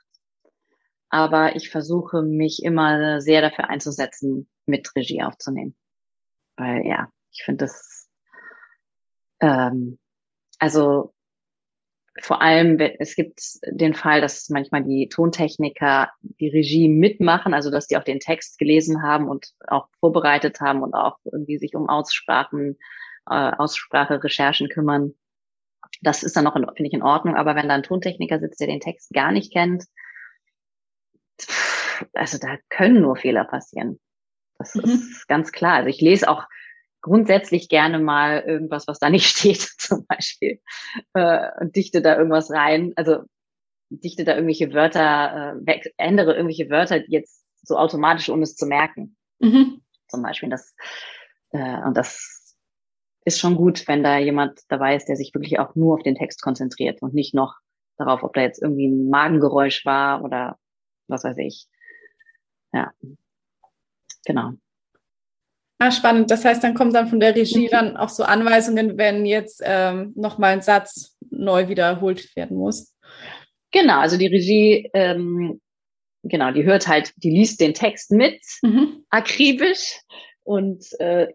[1.09, 5.77] aber ich versuche mich immer sehr dafür einzusetzen, mit Regie aufzunehmen.
[6.57, 8.09] Weil ja, ich finde das,
[9.39, 9.97] ähm,
[10.59, 11.14] also
[12.21, 17.87] vor allem, es gibt den Fall, dass manchmal die Tontechniker die Regie mitmachen, also dass
[17.87, 21.89] die auch den Text gelesen haben und auch vorbereitet haben und auch irgendwie sich um
[21.89, 22.77] Aussprachen,
[23.29, 25.13] äh, Aussprache-Recherchen kümmern.
[26.01, 27.35] Das ist dann noch, finde ich, in Ordnung.
[27.35, 29.83] Aber wenn da ein Tontechniker sitzt, der den Text gar nicht kennt,
[32.13, 33.99] also da können nur Fehler passieren.
[34.57, 34.83] Das mhm.
[34.83, 35.75] ist ganz klar.
[35.75, 36.45] Also ich lese auch
[37.05, 40.59] grundsätzlich gerne mal irgendwas, was da nicht steht, zum Beispiel,
[41.13, 42.93] äh, und dichte da irgendwas rein.
[42.95, 43.19] Also
[43.89, 48.65] dichte da irgendwelche Wörter, äh, weg, ändere irgendwelche Wörter jetzt so automatisch, ohne es zu
[48.65, 49.15] merken.
[49.39, 49.81] Mhm.
[50.07, 50.49] Zum Beispiel.
[50.49, 50.75] Das,
[51.51, 52.55] äh, und das
[53.23, 56.15] ist schon gut, wenn da jemand dabei ist, der sich wirklich auch nur auf den
[56.15, 57.55] Text konzentriert und nicht noch
[57.97, 60.57] darauf, ob da jetzt irgendwie ein Magengeräusch war oder
[61.07, 61.67] was weiß ich.
[62.73, 62.91] Ja.
[64.25, 64.53] Genau.
[65.77, 66.31] Ah, spannend.
[66.31, 67.71] Das heißt, dann kommt dann von der Regie mhm.
[67.71, 72.93] dann auch so Anweisungen, wenn jetzt ähm, nochmal ein Satz neu wiederholt werden muss.
[73.71, 75.59] Genau, also die Regie, ähm,
[76.23, 79.03] genau, die hört halt, die liest den Text mit, mhm.
[79.09, 79.99] akribisch
[80.43, 81.27] und äh,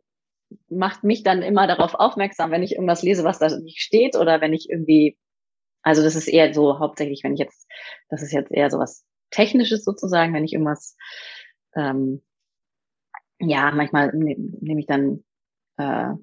[0.71, 4.41] macht mich dann immer darauf aufmerksam, wenn ich irgendwas lese, was da nicht steht oder
[4.41, 5.19] wenn ich irgendwie,
[5.83, 7.69] also das ist eher so hauptsächlich, wenn ich jetzt,
[8.09, 10.97] das ist jetzt eher so was Technisches sozusagen, wenn ich irgendwas
[11.77, 12.23] ähm,
[13.41, 15.25] ja, manchmal ne, nehme ich dann
[15.77, 16.15] äh,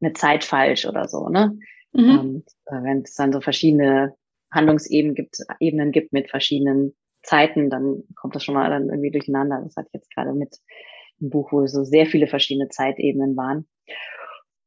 [0.00, 1.58] eine Zeit falsch oder so, ne?
[1.92, 2.18] Mhm.
[2.18, 4.14] Und äh, wenn es dann so verschiedene
[4.50, 9.60] Handlungsebenen gibt, Ebenen gibt mit verschiedenen Zeiten, dann kommt das schon mal dann irgendwie durcheinander.
[9.62, 10.58] Das hatte ich jetzt gerade mit
[11.20, 13.66] einem Buch, wo so sehr viele verschiedene Zeitebenen waren.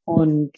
[0.06, 0.56] Und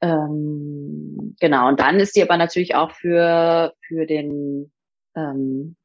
[0.00, 4.72] ähm, genau, und dann ist die aber natürlich auch für, für den,
[5.14, 5.76] ähm,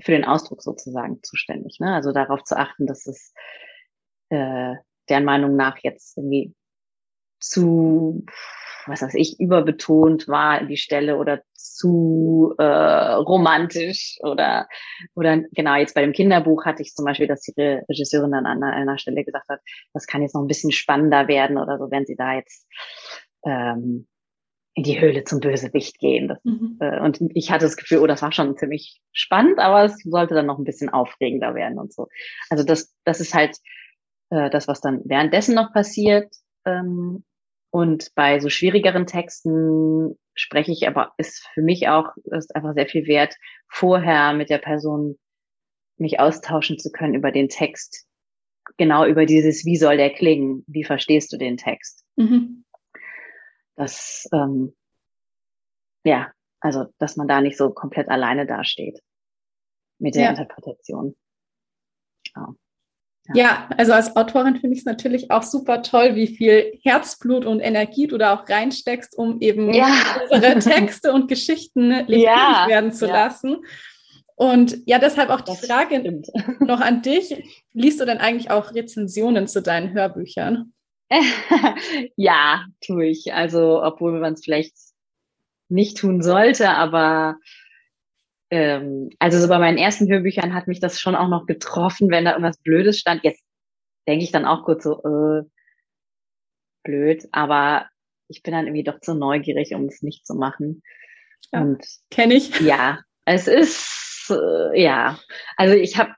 [0.00, 1.78] für den Ausdruck sozusagen zuständig.
[1.80, 1.94] Ne?
[1.94, 3.34] Also darauf zu achten, dass es
[4.30, 4.74] äh,
[5.08, 6.54] deren Meinung nach jetzt irgendwie
[7.40, 8.24] zu,
[8.86, 14.68] was weiß ich, überbetont war die Stelle oder zu äh, romantisch oder
[15.14, 18.62] oder genau jetzt bei dem Kinderbuch hatte ich zum Beispiel, dass die Regisseurin dann an
[18.62, 19.60] einer Stelle gesagt hat,
[19.94, 22.66] das kann jetzt noch ein bisschen spannender werden oder so, wenn sie da jetzt
[23.44, 24.06] ähm,
[24.74, 26.28] in die Höhle zum Bösewicht gehen.
[26.28, 26.78] Das, mhm.
[26.80, 30.34] äh, und ich hatte das Gefühl, oh, das war schon ziemlich spannend, aber es sollte
[30.34, 32.08] dann noch ein bisschen aufregender werden und so.
[32.50, 33.56] Also das, das ist halt
[34.30, 36.34] äh, das, was dann währenddessen noch passiert.
[36.64, 37.24] Ähm,
[37.70, 42.86] und bei so schwierigeren Texten spreche ich aber, ist für mich auch, ist einfach sehr
[42.86, 43.36] viel wert,
[43.68, 45.18] vorher mit der Person
[45.96, 48.06] mich austauschen zu können über den Text.
[48.76, 50.64] Genau über dieses, wie soll der klingen?
[50.66, 52.04] Wie verstehst du den Text?
[52.16, 52.64] Mhm.
[53.76, 54.74] Das, ähm,
[56.04, 59.00] ja, also, dass man da nicht so komplett alleine dasteht
[59.98, 60.30] mit der ja.
[60.30, 61.16] Interpretation.
[62.34, 62.54] Ja.
[63.34, 67.60] Ja, also als Autorin finde ich es natürlich auch super toll, wie viel Herzblut und
[67.60, 69.88] Energie du da auch reinsteckst, um eben ja.
[70.30, 72.66] unsere Texte und Geschichten lebendig ja.
[72.68, 73.12] werden zu ja.
[73.12, 73.58] lassen.
[74.36, 76.28] Und ja, deshalb auch die das Frage stimmt.
[76.60, 77.44] noch an dich.
[77.74, 80.72] Liest du denn eigentlich auch Rezensionen zu deinen Hörbüchern?
[82.16, 83.34] ja, tue ich.
[83.34, 84.74] Also, obwohl man es vielleicht
[85.68, 87.36] nicht tun sollte, aber
[88.50, 92.24] ähm, also so bei meinen ersten Hörbüchern hat mich das schon auch noch getroffen, wenn
[92.24, 93.24] da irgendwas Blödes stand.
[93.24, 93.42] Jetzt
[94.08, 95.42] denke ich dann auch kurz so, äh,
[96.82, 97.88] blöd, aber
[98.28, 100.82] ich bin dann irgendwie doch zu neugierig, um es nicht zu machen.
[101.52, 102.60] Ja, Und kenne ich.
[102.60, 105.18] Ja, es ist äh, ja.
[105.56, 106.14] Also ich habe,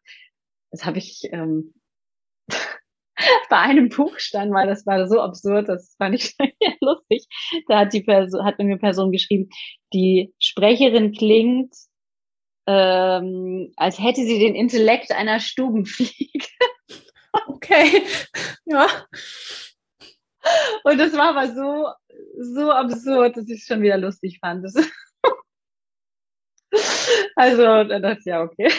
[0.71, 1.75] das habe ich ähm,
[3.51, 7.27] bei einem Buch stand, weil das war so absurd, das fand ich sehr lustig.
[7.69, 9.49] Da hat die Person, hat mir eine Person geschrieben,
[9.93, 11.75] die Sprecherin klingt
[12.67, 16.47] ähm, als hätte sie den Intellekt einer Stubenfliege.
[17.47, 18.03] Okay,
[18.67, 18.87] ja.
[20.85, 21.89] Und das war aber so,
[22.39, 24.67] so absurd, dass ich es schon wieder lustig fand.
[27.37, 28.71] also, dann dachte ich, ja, okay.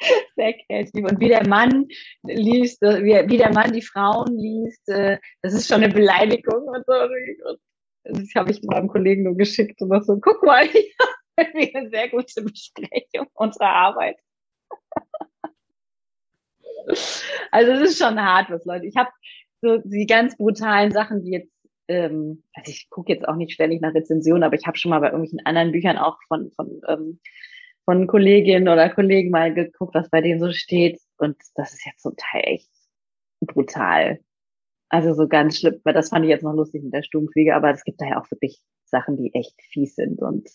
[0.36, 1.04] Sehr kreativ.
[1.04, 1.86] Und wie der Mann
[2.24, 6.92] liest, wie, der Mann die Frauen liest, äh, das ist schon eine Beleidigung und so.
[6.92, 7.60] Und
[8.04, 10.66] das habe ich meinem Kollegen nur geschickt und so, guck mal,
[11.74, 14.16] eine sehr gute Besprechung unserer Arbeit.
[17.50, 18.86] also es ist schon hart, was Leute.
[18.86, 19.10] Ich habe
[19.60, 21.52] so die ganz brutalen Sachen, die jetzt,
[21.88, 25.00] ähm, also ich gucke jetzt auch nicht ständig nach Rezensionen, aber ich habe schon mal
[25.00, 27.20] bei irgendwelchen anderen Büchern auch von, von, ähm,
[27.84, 31.00] von Kolleginnen oder Kollegen mal geguckt, was bei denen so steht.
[31.18, 32.70] Und das ist jetzt zum Teil echt
[33.40, 34.20] brutal.
[34.88, 37.70] Also so ganz schlimm, weil das fand ich jetzt noch lustig mit der Sturmfliege, aber
[37.70, 40.48] es gibt da ja auch wirklich Sachen, die echt fies sind und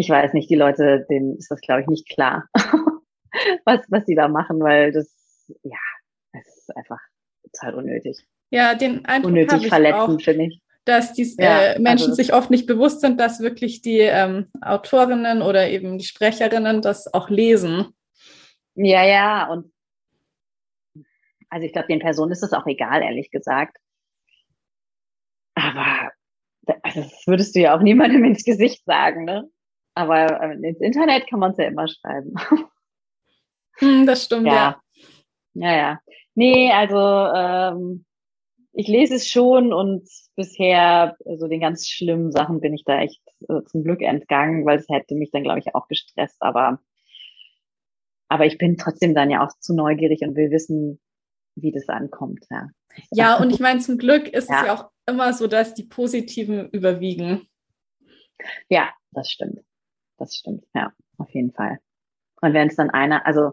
[0.00, 2.48] ich weiß nicht, die Leute, denen ist das, glaube ich, nicht klar,
[3.64, 5.14] was, was sie da machen, weil das,
[5.62, 5.76] ja,
[6.32, 6.98] es ist einfach
[7.44, 8.16] total unnötig.
[8.50, 10.62] Ja, den Eindruck unnötig verletzend, finde ich.
[10.86, 14.46] Dass die ja, äh, Menschen also, sich oft nicht bewusst sind, dass wirklich die ähm,
[14.62, 17.94] Autorinnen oder eben die Sprecherinnen das auch lesen.
[18.74, 19.70] Ja, ja, und
[21.50, 23.76] also ich glaube, den Personen ist das auch egal, ehrlich gesagt.
[25.54, 26.10] Aber
[26.82, 29.50] also das würdest du ja auch niemandem ins Gesicht sagen, ne?
[29.94, 32.34] Aber äh, ins Internet kann man es ja immer schreiben.
[33.80, 34.78] Hm, das stimmt, ja.
[35.54, 35.76] Ja, ja.
[35.76, 36.00] ja.
[36.34, 38.04] Nee, also ähm,
[38.72, 43.00] ich lese es schon und bisher, so also den ganz schlimmen Sachen bin ich da
[43.00, 46.36] echt äh, zum Glück entgangen, weil es hätte mich dann, glaube ich, auch gestresst.
[46.40, 46.80] Aber,
[48.28, 51.00] aber ich bin trotzdem dann ja auch zu neugierig und will wissen,
[51.56, 52.44] wie das ankommt.
[52.50, 52.68] Ja,
[53.10, 54.60] ja und ich meine, zum Glück ist ja.
[54.60, 57.48] es ja auch immer so, dass die positiven überwiegen.
[58.68, 59.60] Ja, das stimmt
[60.20, 61.78] das stimmt, ja, auf jeden Fall.
[62.40, 63.52] Und wenn es dann einer, also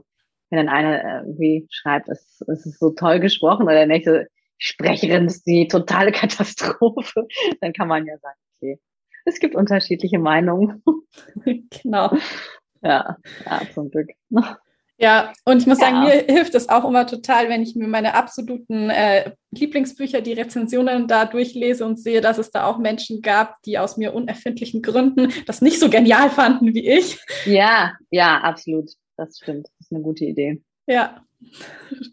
[0.49, 4.27] wenn dann einer irgendwie schreibt, es, es ist so toll gesprochen oder der nächste
[4.58, 7.27] Sprecherin ist die totale Katastrophe,
[7.62, 8.80] dann kann man ja sagen, okay,
[9.25, 10.84] es gibt unterschiedliche Meinungen.
[11.84, 12.15] genau.
[12.82, 14.10] Ja, ja, zum Glück.
[15.00, 15.88] Ja, und ich muss ja.
[15.88, 20.34] sagen, mir hilft es auch immer total, wenn ich mir meine absoluten äh, Lieblingsbücher, die
[20.34, 24.82] Rezensionen da durchlese und sehe, dass es da auch Menschen gab, die aus mir unerfindlichen
[24.82, 27.20] Gründen das nicht so genial fanden wie ich.
[27.45, 28.91] Ja, ja, absolut.
[29.18, 29.68] Das stimmt.
[29.78, 30.64] Das ist eine gute Idee.
[30.88, 31.22] Ja,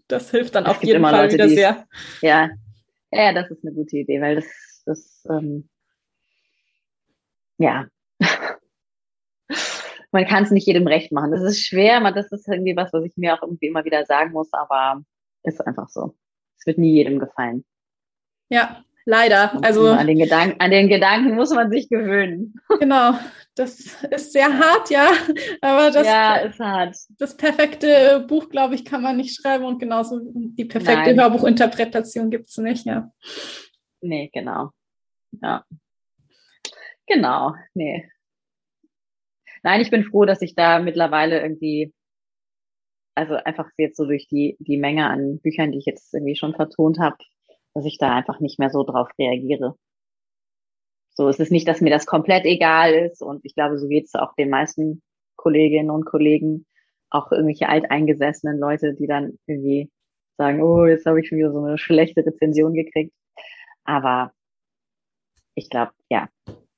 [0.08, 1.86] das hilft dann das auf jeden Fall Leute, wieder sehr.
[2.20, 2.50] Ja.
[3.10, 5.68] ja, das ist eine gute Idee, weil das, das ähm,
[7.58, 7.86] ja,
[10.14, 11.32] man kann es nicht jedem recht machen.
[11.32, 14.06] Das ist schwer, man, das ist irgendwie was, was ich mir auch irgendwie immer wieder
[14.06, 15.02] sagen muss, aber
[15.42, 16.14] ist einfach so.
[16.56, 17.64] Es wird nie jedem gefallen.
[18.48, 19.62] Ja, leider.
[19.64, 22.54] Also an den, Gedanken, an den Gedanken muss man sich gewöhnen.
[22.78, 23.14] Genau,
[23.56, 25.10] das ist sehr hart, ja.
[25.60, 26.96] Aber das, ja, ist hart.
[27.18, 31.20] das perfekte Buch, glaube ich, kann man nicht schreiben und genauso die perfekte Nein.
[31.20, 33.10] Hörbuchinterpretation gibt es nicht, ja.
[34.00, 34.70] Nee, genau.
[35.42, 35.64] Ja.
[37.06, 38.08] Genau, nee.
[39.64, 41.94] Nein, ich bin froh, dass ich da mittlerweile irgendwie,
[43.16, 46.54] also einfach jetzt so durch die, die Menge an Büchern, die ich jetzt irgendwie schon
[46.54, 47.16] vertont habe,
[47.74, 49.76] dass ich da einfach nicht mehr so drauf reagiere.
[51.14, 54.06] So, es ist nicht, dass mir das komplett egal ist und ich glaube, so geht
[54.06, 55.02] es auch den meisten
[55.36, 56.66] Kolleginnen und Kollegen,
[57.10, 59.90] auch irgendwelche alteingesessenen Leute, die dann irgendwie
[60.36, 63.14] sagen, oh, jetzt habe ich schon wieder so eine schlechte Rezension gekriegt.
[63.84, 64.32] Aber
[65.54, 66.28] ich glaube, ja,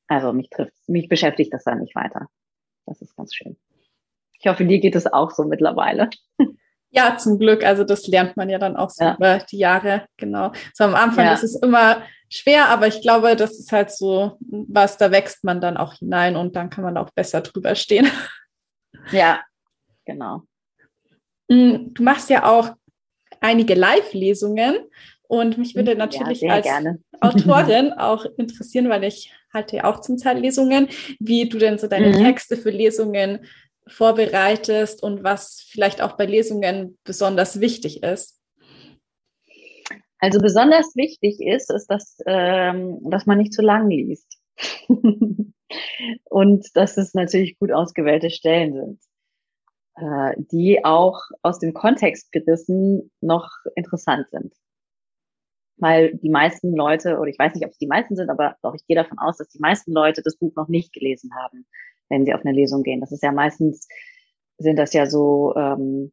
[0.07, 2.29] also mich trifft, mich beschäftigt das dann nicht weiter.
[2.87, 3.57] Das ist ganz schön.
[4.39, 6.09] Ich hoffe, dir geht es auch so mittlerweile.
[6.91, 7.65] Ja, zum Glück.
[7.65, 9.17] Also das lernt man ja dann auch so ja.
[9.17, 10.07] über die Jahre.
[10.17, 10.53] Genau.
[10.73, 11.35] So am Anfang ja.
[11.35, 15.61] ist es immer schwer, aber ich glaube, das ist halt so was, da wächst man
[15.61, 18.09] dann auch hinein und dann kann man auch besser drüber stehen.
[19.13, 19.41] Ja,
[20.05, 20.43] genau.
[21.49, 22.71] Mm, du machst ja auch
[23.41, 24.79] einige Live-Lesungen
[25.29, 27.01] und mich würde natürlich ja, als gerne.
[27.21, 30.89] Autorin auch interessieren, weil ich halte ja auch zum Teil Lesungen,
[31.19, 32.23] wie du denn so deine mhm.
[32.23, 33.47] Texte für Lesungen
[33.89, 38.41] vorbereitest und was vielleicht auch bei Lesungen besonders wichtig ist.
[40.19, 44.39] Also besonders wichtig ist, ist, dass, ähm, dass man nicht zu lang liest.
[46.25, 49.01] und dass es natürlich gut ausgewählte Stellen sind,
[49.97, 54.53] äh, die auch aus dem Kontext gerissen noch interessant sind
[55.79, 58.75] weil die meisten Leute, oder ich weiß nicht, ob es die meisten sind, aber doch,
[58.75, 61.67] ich gehe davon aus, dass die meisten Leute das Buch noch nicht gelesen haben,
[62.09, 63.01] wenn sie auf eine Lesung gehen.
[63.01, 63.87] Das ist ja meistens,
[64.59, 66.13] sind das ja so ähm,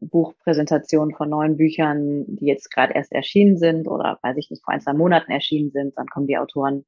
[0.00, 4.74] Buchpräsentationen von neuen Büchern, die jetzt gerade erst erschienen sind oder weiß ich nicht, vor
[4.74, 6.84] ein, zwei Monaten erschienen sind, dann kommen die Autoren.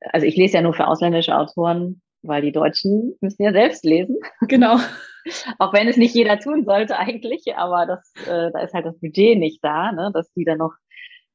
[0.00, 4.18] Also ich lese ja nur für ausländische Autoren, weil die Deutschen müssen ja selbst lesen.
[4.42, 4.76] Genau.
[5.58, 8.98] Auch wenn es nicht jeder tun sollte eigentlich, aber das, äh, da ist halt das
[8.98, 10.72] Budget nicht da, ne, dass die dann noch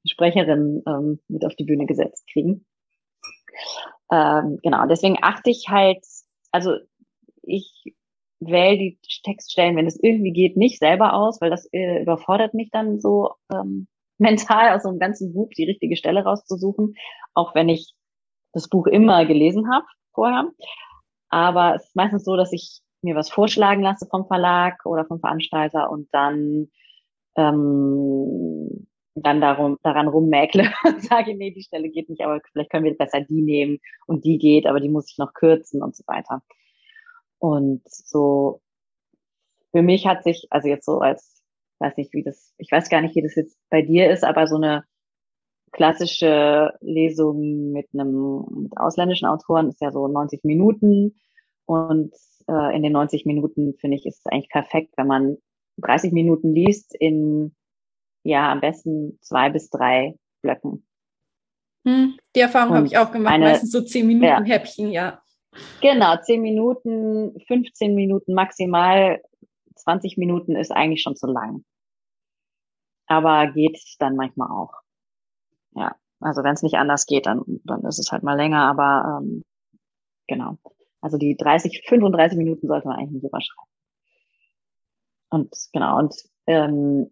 [0.05, 2.65] Sprecherin ähm, mit auf die Bühne gesetzt kriegen.
[4.11, 6.03] Ähm, genau, deswegen achte ich halt,
[6.51, 6.75] also
[7.43, 7.95] ich
[8.39, 12.69] wähle die Textstellen, wenn es irgendwie geht, nicht selber aus, weil das äh, überfordert mich
[12.71, 13.87] dann so ähm,
[14.17, 16.95] mental aus so einem ganzen Buch die richtige Stelle rauszusuchen,
[17.33, 17.93] auch wenn ich
[18.53, 20.49] das Buch immer gelesen habe vorher.
[21.29, 25.19] Aber es ist meistens so, dass ich mir was vorschlagen lasse vom Verlag oder vom
[25.19, 26.67] Veranstalter und dann
[27.35, 32.85] ähm, dann darum, daran rummäkle und sage, nee, die Stelle geht nicht, aber vielleicht können
[32.85, 36.03] wir besser die nehmen und die geht, aber die muss ich noch kürzen und so
[36.07, 36.41] weiter.
[37.39, 38.61] Und so,
[39.71, 41.41] für mich hat sich, also jetzt so als,
[41.79, 44.47] weiß nicht, wie das, ich weiß gar nicht, wie das jetzt bei dir ist, aber
[44.47, 44.83] so eine
[45.71, 51.15] klassische Lesung mit einem, mit ausländischen Autoren ist ja so 90 Minuten
[51.65, 52.13] und
[52.47, 55.37] äh, in den 90 Minuten finde ich, ist es eigentlich perfekt, wenn man
[55.77, 57.55] 30 Minuten liest in
[58.23, 60.85] ja, am besten zwei bis drei Blöcken.
[61.85, 64.43] Hm, die Erfahrung habe ich auch gemacht, eine, meistens so zehn Minuten ja.
[64.43, 65.21] Häppchen, ja.
[65.81, 69.21] Genau, zehn Minuten, 15 Minuten maximal,
[69.75, 71.63] 20 Minuten ist eigentlich schon zu lang.
[73.07, 74.73] Aber geht dann manchmal auch.
[75.75, 79.21] Ja, also wenn es nicht anders geht, dann, dann ist es halt mal länger, aber
[79.21, 79.43] ähm,
[80.27, 80.57] genau.
[81.01, 83.73] Also die 30, 35 Minuten sollte man eigentlich nicht überschreiten.
[85.29, 86.15] Und genau, und
[86.47, 87.11] ähm,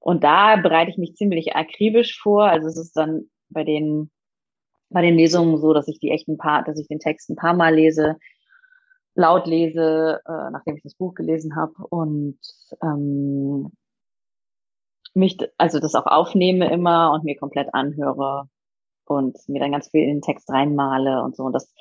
[0.00, 2.44] und da bereite ich mich ziemlich akribisch vor.
[2.44, 4.10] Also es ist dann bei den,
[4.90, 7.54] bei den Lesungen so, dass ich die echten paar, dass ich den Text ein paar
[7.54, 8.16] Mal lese,
[9.14, 12.38] laut lese, äh, nachdem ich das Buch gelesen habe und
[12.82, 13.72] ähm,
[15.14, 18.48] mich, also das auch aufnehme immer und mir komplett anhöre
[19.04, 21.44] und mir dann ganz viel in den Text reinmale und so.
[21.44, 21.72] Und das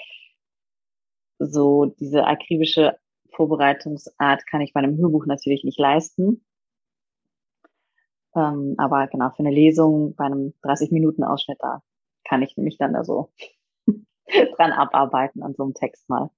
[1.39, 2.97] so diese akribische
[3.35, 6.43] Vorbereitungsart kann ich bei einem Hörbuch natürlich nicht leisten.
[8.37, 11.81] Ähm, aber genau, für eine Lesung bei einem 30-Minuten-Ausschnitt, da
[12.23, 13.31] kann ich mich dann da so
[14.55, 16.29] dran abarbeiten an so einem Text mal.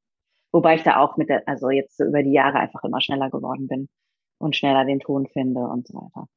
[0.54, 3.68] Wobei ich da auch mit der, also jetzt über die Jahre einfach immer schneller geworden
[3.68, 3.90] bin
[4.38, 6.28] und schneller den Ton finde und so weiter.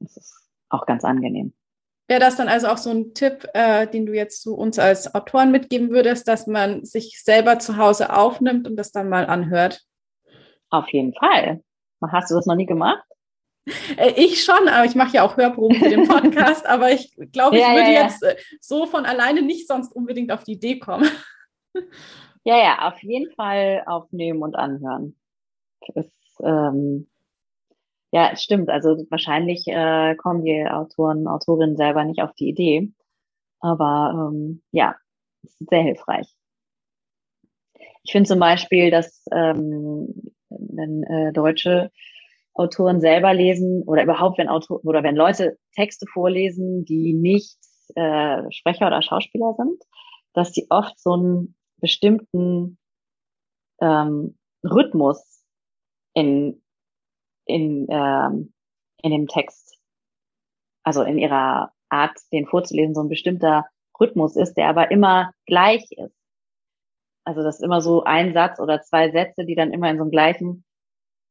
[0.00, 1.54] Das ist auch ganz angenehm.
[2.08, 5.14] Wäre das dann also auch so ein Tipp, äh, den du jetzt zu uns als
[5.14, 9.82] Autoren mitgeben würdest, dass man sich selber zu Hause aufnimmt und das dann mal anhört?
[10.68, 11.62] Auf jeden Fall.
[12.02, 13.02] Hast du das noch nie gemacht?
[13.96, 17.56] Äh, ich schon, aber ich mache ja auch Hörproben für den Podcast, aber ich glaube,
[17.56, 20.78] ich ja, würde ja, jetzt äh, so von alleine nicht sonst unbedingt auf die Idee
[20.78, 21.08] kommen.
[22.44, 25.16] Ja, ja, auf jeden Fall aufnehmen und anhören.
[25.96, 26.12] Ist,
[26.44, 27.08] ähm,
[28.12, 28.70] Ja, es stimmt.
[28.70, 32.92] Also wahrscheinlich äh, kommen die Autoren, Autorinnen selber nicht auf die Idee.
[33.58, 34.94] Aber ähm, ja,
[35.42, 36.28] es ist sehr hilfreich.
[38.04, 41.90] Ich finde zum Beispiel, dass ähm, wenn äh, deutsche
[42.56, 47.58] Autoren selber lesen oder überhaupt wenn Autor oder wenn Leute Texte vorlesen, die nicht
[47.94, 49.82] äh, Sprecher oder Schauspieler sind,
[50.32, 52.78] dass die oft so einen bestimmten
[53.80, 55.44] ähm, Rhythmus
[56.14, 56.62] in
[57.44, 58.52] in ähm,
[59.02, 59.78] in dem Text,
[60.82, 63.66] also in ihrer Art, den vorzulesen, so ein bestimmter
[64.00, 66.16] Rhythmus ist, der aber immer gleich ist.
[67.24, 70.02] Also das ist immer so ein Satz oder zwei Sätze, die dann immer in so
[70.02, 70.64] einem gleichen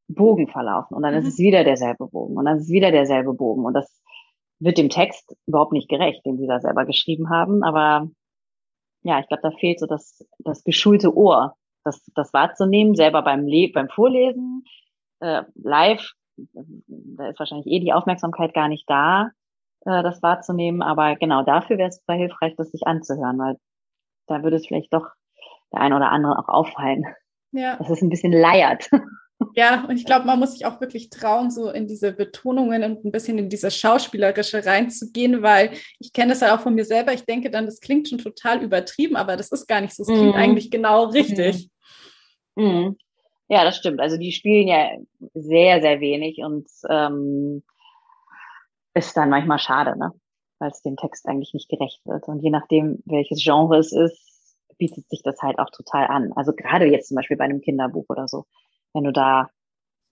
[0.08, 0.96] Bogen verlaufen.
[0.96, 1.20] Und dann mhm.
[1.20, 3.66] ist es wieder derselbe Bogen und dann ist es wieder derselbe Bogen.
[3.66, 4.02] Und das
[4.60, 7.64] wird dem Text überhaupt nicht gerecht, den sie da selber geschrieben haben.
[7.64, 8.10] Aber
[9.04, 13.46] ja, ich glaube, da fehlt so das, das geschulte Ohr, das, das wahrzunehmen, selber beim,
[13.46, 14.64] Le beim Vorlesen,
[15.20, 19.30] äh, live, da ist wahrscheinlich eh die Aufmerksamkeit gar nicht da,
[19.82, 20.82] äh, das wahrzunehmen.
[20.82, 23.58] Aber genau dafür wäre es super hilfreich, das sich anzuhören, weil
[24.28, 25.08] da würde es vielleicht doch
[25.72, 27.06] der ein oder andere auch auffallen.
[27.52, 27.78] Ja.
[27.78, 28.90] Dass es ein bisschen leiert.
[29.54, 33.04] Ja, und ich glaube, man muss sich auch wirklich trauen, so in diese Betonungen und
[33.04, 37.14] ein bisschen in diese Schauspielerische reinzugehen, weil ich kenne das halt auch von mir selber.
[37.14, 40.04] Ich denke dann, das klingt schon total übertrieben, aber das ist gar nicht so.
[40.04, 40.40] Es klingt mm.
[40.40, 41.70] eigentlich genau richtig.
[42.56, 42.64] Mm.
[42.64, 42.98] Mm.
[43.50, 44.00] Ja, das stimmt.
[44.00, 44.92] Also die spielen ja
[45.34, 47.62] sehr, sehr wenig und ähm,
[48.94, 50.14] ist dann manchmal schade, ne?
[50.60, 52.28] Weil es dem Text eigentlich nicht gerecht wird.
[52.30, 56.32] Und je nachdem, welches Genre es ist, bietet sich das halt auch total an.
[56.36, 58.46] Also gerade jetzt zum Beispiel bei einem Kinderbuch oder so
[58.96, 59.50] wenn du da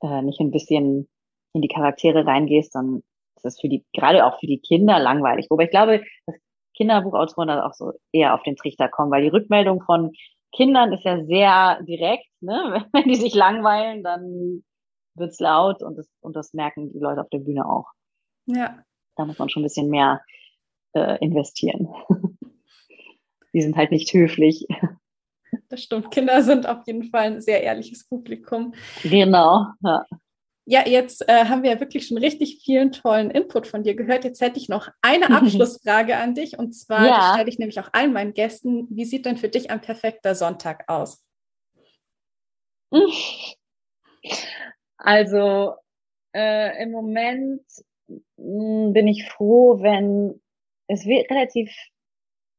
[0.01, 1.09] äh, nicht ein bisschen
[1.53, 3.01] in die Charaktere reingehst, dann
[3.35, 5.47] ist das für die, gerade auch für die Kinder langweilig.
[5.49, 6.35] Wobei ich glaube, dass
[6.75, 10.11] Kinderbuchautoren dann auch so eher auf den Trichter kommen, weil die Rückmeldung von
[10.51, 12.85] Kindern ist ja sehr direkt, ne?
[12.93, 14.63] Wenn die sich langweilen, dann
[15.15, 17.87] wird's laut und das, und das merken die Leute auf der Bühne auch.
[18.45, 18.79] Ja.
[19.15, 20.21] Da muss man schon ein bisschen mehr
[20.93, 21.87] äh, investieren.
[23.53, 24.65] die sind halt nicht höflich
[25.73, 26.11] das stimmt.
[26.11, 28.75] Kinder sind auf jeden Fall ein sehr ehrliches Publikum.
[29.01, 29.65] Genau.
[29.83, 30.05] Ja.
[30.65, 34.23] Ja, jetzt äh, haben wir ja wirklich schon richtig vielen tollen Input von dir gehört.
[34.23, 37.31] Jetzt hätte ich noch eine Abschlussfrage an dich und zwar ja.
[37.33, 38.87] stelle ich nämlich auch allen meinen Gästen.
[38.89, 41.25] Wie sieht denn für dich ein perfekter Sonntag aus?
[44.97, 45.73] Also
[46.33, 47.63] äh, im Moment
[48.07, 50.39] mh, hm, bin ich froh, wenn
[50.87, 51.75] es relativ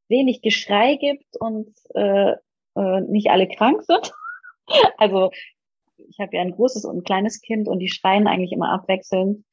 [0.08, 2.34] wenig Geschrei gibt und äh,
[2.77, 4.12] äh, nicht alle krank sind.
[4.99, 5.31] also
[5.97, 9.45] ich habe ja ein großes und ein kleines Kind und die schreien eigentlich immer abwechselnd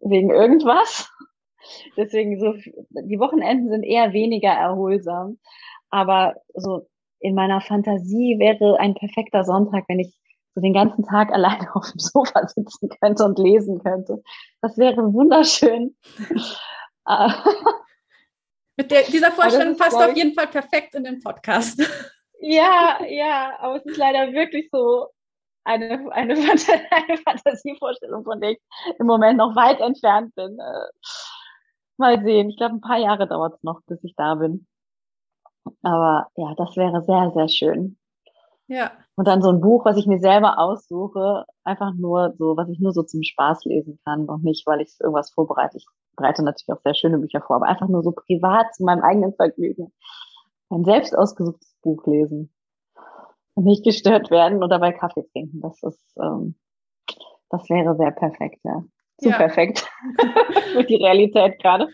[0.00, 1.10] wegen irgendwas.
[1.96, 2.54] Deswegen so,
[2.90, 5.38] die Wochenenden sind eher weniger erholsam.
[5.90, 6.88] Aber so
[7.20, 10.12] in meiner Fantasie wäre ein perfekter Sonntag, wenn ich
[10.54, 14.22] so den ganzen Tag alleine auf dem Sofa sitzen könnte und lesen könnte.
[14.60, 15.96] Das wäre wunderschön.
[18.76, 21.80] Mit der, dieser Vorstellung passt auf jeden Fall perfekt in den Podcast.
[22.44, 25.06] Ja, ja, aber es ist leider wirklich so
[25.62, 26.34] eine, eine,
[26.90, 28.60] eine Fantasievorstellung, von der ich
[28.98, 30.58] im Moment noch weit entfernt bin.
[30.58, 30.88] Äh,
[31.98, 32.50] mal sehen.
[32.50, 34.66] Ich glaube, ein paar Jahre dauert es noch, bis ich da bin.
[35.82, 37.96] Aber ja, das wäre sehr, sehr schön.
[38.66, 38.90] Ja.
[39.14, 42.80] Und dann so ein Buch, was ich mir selber aussuche, einfach nur so, was ich
[42.80, 45.76] nur so zum Spaß lesen kann und nicht, weil ich irgendwas vorbereite.
[45.76, 45.86] Ich
[46.16, 49.32] bereite natürlich auch sehr schöne Bücher vor, aber einfach nur so privat zu meinem eigenen
[49.34, 49.92] Vergnügen
[50.72, 52.52] ein selbst ausgesuchtes Buch lesen
[53.54, 55.60] und nicht gestört werden oder bei Kaffee trinken.
[55.60, 56.56] Das ist, ähm,
[57.50, 58.84] das wäre sehr perfekt, ja.
[59.18, 59.36] Zu ja.
[59.36, 59.86] perfekt
[60.72, 61.88] für die Realität gerade.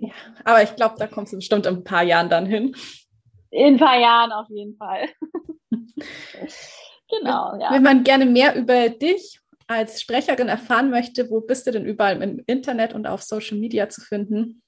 [0.00, 0.10] ja,
[0.44, 2.76] aber ich glaube, da kommst du bestimmt in ein paar Jahren dann hin.
[3.50, 5.08] In ein paar Jahren auf jeden Fall.
[7.08, 7.72] genau, ja.
[7.72, 12.20] Wenn man gerne mehr über dich als Sprecherin erfahren möchte, wo bist du denn überall
[12.22, 14.62] im Internet und auf Social Media zu finden?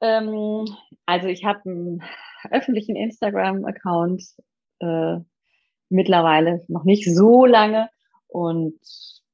[0.00, 0.64] Ähm,
[1.06, 2.02] also ich habe einen
[2.50, 4.22] öffentlichen Instagram-Account
[4.80, 5.18] äh,
[5.88, 7.88] mittlerweile noch nicht so lange
[8.28, 8.78] und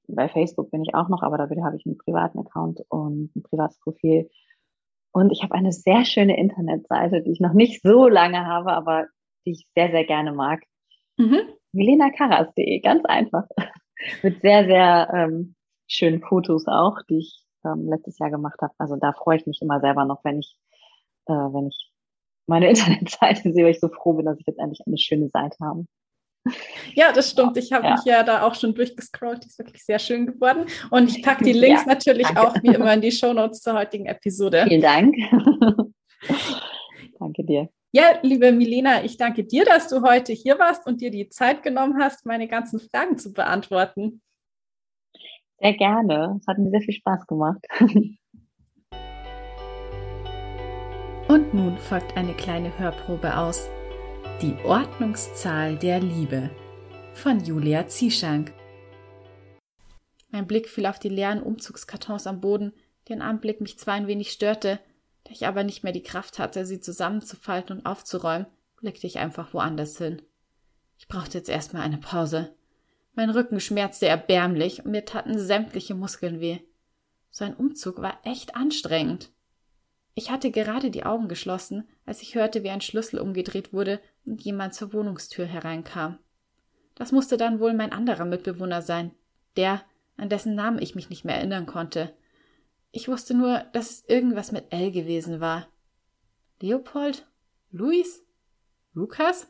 [0.09, 3.43] bei Facebook bin ich auch noch, aber da habe ich einen privaten Account und ein
[3.43, 4.29] privates Profil.
[5.13, 9.07] Und ich habe eine sehr schöne Internetseite, die ich noch nicht so lange habe, aber
[9.45, 10.63] die ich sehr, sehr gerne mag.
[11.19, 11.41] Mhm.
[11.73, 13.45] milenakaras.de, ganz einfach.
[14.23, 15.55] Mit sehr, sehr ähm,
[15.87, 18.75] schönen Fotos auch, die ich ähm, letztes Jahr gemacht habe.
[18.79, 20.57] Also da freue ich mich immer selber noch, wenn ich,
[21.27, 21.93] äh, wenn ich
[22.47, 25.57] meine Internetseite sehe, weil ich so froh bin, dass ich jetzt endlich eine schöne Seite
[25.61, 25.87] habe.
[26.95, 27.57] Ja, das stimmt.
[27.57, 27.93] Ich habe ja.
[27.93, 29.45] mich ja da auch schon durchgescrollt.
[29.45, 30.67] Die ist wirklich sehr schön geworden.
[30.91, 32.43] Und ich packe die Links ja, natürlich danke.
[32.43, 34.65] auch wie immer in die Show Notes zur heutigen Episode.
[34.69, 35.15] Vielen Dank.
[37.19, 37.69] danke dir.
[37.93, 41.63] Ja, liebe Milena, ich danke dir, dass du heute hier warst und dir die Zeit
[41.63, 44.23] genommen hast, meine ganzen Fragen zu beantworten.
[45.63, 46.39] Sehr gerne.
[46.41, 47.65] Es hat mir sehr viel Spaß gemacht.
[51.29, 53.69] Und nun folgt eine kleine Hörprobe aus
[54.41, 56.51] Die Ordnungszahl der Liebe
[57.15, 58.53] von Julia Zieschank.
[60.31, 62.73] Mein Blick fiel auf die leeren Umzugskartons am Boden,
[63.09, 64.81] deren Anblick mich zwar ein wenig störte,
[65.23, 68.47] da ich aber nicht mehr die Kraft hatte, sie zusammenzufalten und aufzuräumen,
[68.81, 70.23] blickte ich einfach woanders hin.
[70.99, 72.53] Ich brauchte jetzt erstmal eine Pause.
[73.15, 76.61] Mein Rücken schmerzte erbärmlich und mir taten sämtliche Muskeln weh.
[77.31, 79.31] So ein Umzug war echt anstrengend.
[80.15, 84.43] Ich hatte gerade die Augen geschlossen, als ich hörte, wie ein Schlüssel umgedreht wurde und
[84.43, 86.19] jemand zur Wohnungstür hereinkam.
[86.95, 89.13] Das musste dann wohl mein anderer Mitbewohner sein,
[89.57, 89.83] der,
[90.17, 92.15] an dessen Namen ich mich nicht mehr erinnern konnte.
[92.91, 95.69] Ich wusste nur, dass es irgendwas mit L gewesen war.
[96.61, 97.27] Leopold?
[97.71, 98.23] Luis?
[98.93, 99.49] Lukas?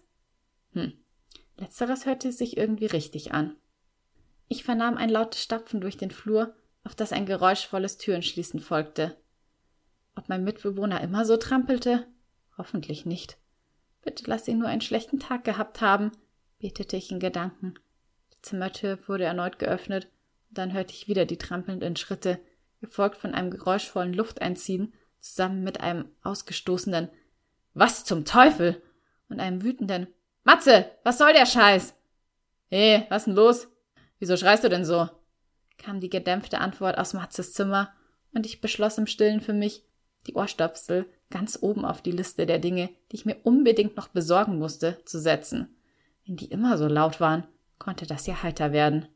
[0.73, 1.02] Hm.
[1.63, 3.55] Letzteres hörte sich irgendwie richtig an.
[4.49, 9.17] Ich vernahm ein lautes Stapfen durch den Flur, auf das ein geräuschvolles Türenschließen folgte.
[10.17, 12.09] Ob mein Mitbewohner immer so trampelte?
[12.59, 13.39] Hoffentlich nicht.
[14.03, 16.11] Bitte lass ihn nur einen schlechten Tag gehabt haben,
[16.59, 17.75] betete ich in Gedanken.
[18.35, 20.09] Die Zimmertür wurde erneut geöffnet,
[20.49, 22.41] und dann hörte ich wieder die trampelnden Schritte,
[22.81, 27.09] gefolgt von einem geräuschvollen Lufteinziehen, zusammen mit einem ausgestoßenen
[27.73, 28.83] Was zum Teufel
[29.29, 30.09] und einem wütenden
[30.45, 31.95] Matze, was soll der Scheiß?
[32.69, 33.69] Hey, was denn los?
[34.19, 35.09] Wieso schreist du denn so?
[35.79, 37.93] kam die gedämpfte Antwort aus Matzes Zimmer,
[38.35, 39.85] und ich beschloss im Stillen für mich,
[40.27, 44.59] die Ohrstöpsel ganz oben auf die Liste der Dinge, die ich mir unbedingt noch besorgen
[44.59, 45.75] musste, zu setzen.
[46.25, 47.47] Wenn die immer so laut waren,
[47.79, 49.07] konnte das ja heiter werden.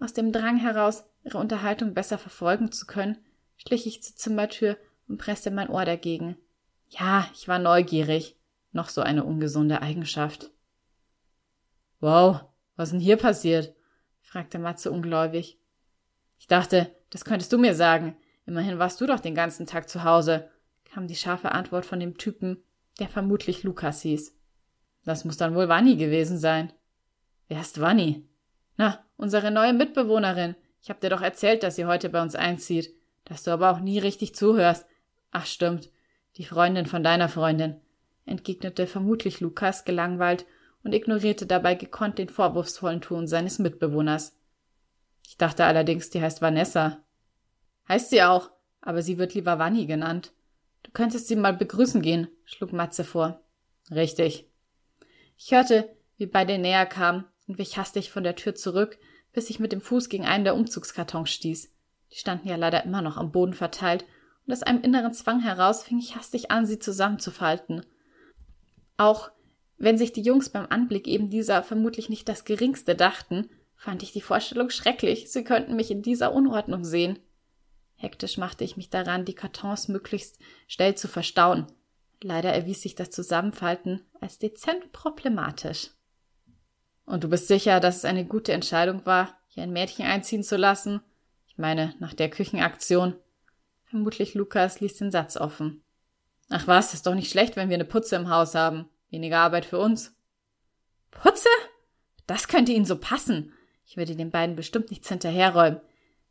[0.00, 3.18] Aus dem Drang heraus, ihre Unterhaltung besser verfolgen zu können,
[3.56, 4.76] schlich ich zur Zimmertür
[5.08, 6.36] und presste mein Ohr dagegen.
[6.88, 8.36] Ja, ich war neugierig.
[8.74, 10.50] Noch so eine ungesunde Eigenschaft.
[12.00, 12.40] Wow,
[12.74, 13.72] was denn hier passiert?
[14.20, 15.60] fragte Matze ungläubig.
[16.38, 18.16] Ich dachte, das könntest du mir sagen.
[18.46, 20.50] Immerhin warst du doch den ganzen Tag zu Hause,
[20.84, 22.64] kam die scharfe Antwort von dem Typen,
[22.98, 24.36] der vermutlich Lukas hieß.
[25.04, 26.72] Das muss dann wohl Wanni gewesen sein.
[27.46, 28.28] Wer ist Wanni?
[28.76, 30.56] Na, unsere neue Mitbewohnerin.
[30.82, 32.92] Ich hab dir doch erzählt, dass sie heute bei uns einzieht.
[33.24, 34.84] Dass du aber auch nie richtig zuhörst.
[35.30, 35.90] Ach, stimmt.
[36.36, 37.80] Die Freundin von deiner Freundin,
[38.26, 40.46] entgegnete vermutlich Lukas gelangweilt
[40.82, 44.36] und ignorierte dabei gekonnt den vorwurfsvollen Ton seines Mitbewohners.
[45.26, 47.02] Ich dachte allerdings, die heißt Vanessa.
[47.88, 48.50] Heißt sie auch,
[48.80, 50.32] aber sie wird lieber Wanni genannt.
[50.82, 53.42] Du könntest sie mal begrüßen gehen, schlug Matze vor.
[53.90, 54.48] Richtig.
[55.36, 58.98] Ich hörte, wie beide näher kamen und wich hastig von der Tür zurück,
[59.32, 61.70] bis ich mit dem Fuß gegen einen der Umzugskartons stieß.
[62.12, 64.04] Die standen ja leider immer noch am Boden verteilt,
[64.46, 67.84] und aus einem inneren Zwang heraus fing ich hastig an, sie zusammenzufalten.
[68.96, 69.30] Auch
[69.76, 74.12] wenn sich die Jungs beim Anblick eben dieser vermutlich nicht das geringste dachten, fand ich
[74.12, 77.18] die Vorstellung schrecklich, sie könnten mich in dieser Unordnung sehen.
[77.96, 80.38] Hektisch machte ich mich daran, die Kartons möglichst
[80.68, 81.66] schnell zu verstauen.
[82.22, 85.90] Leider erwies sich das Zusammenfalten als dezent problematisch.
[87.04, 90.56] Und du bist sicher, dass es eine gute Entscheidung war, hier ein Mädchen einziehen zu
[90.56, 91.00] lassen?
[91.46, 93.16] Ich meine, nach der Küchenaktion.
[93.84, 95.83] Vermutlich Lukas ließ den Satz offen.
[96.50, 98.88] Ach was, ist doch nicht schlecht, wenn wir eine Putze im Haus haben.
[99.10, 100.16] Weniger Arbeit für uns.
[101.10, 101.48] Putze?
[102.26, 103.52] Das könnte Ihnen so passen.
[103.86, 105.80] Ich würde den beiden bestimmt nichts hinterherräumen.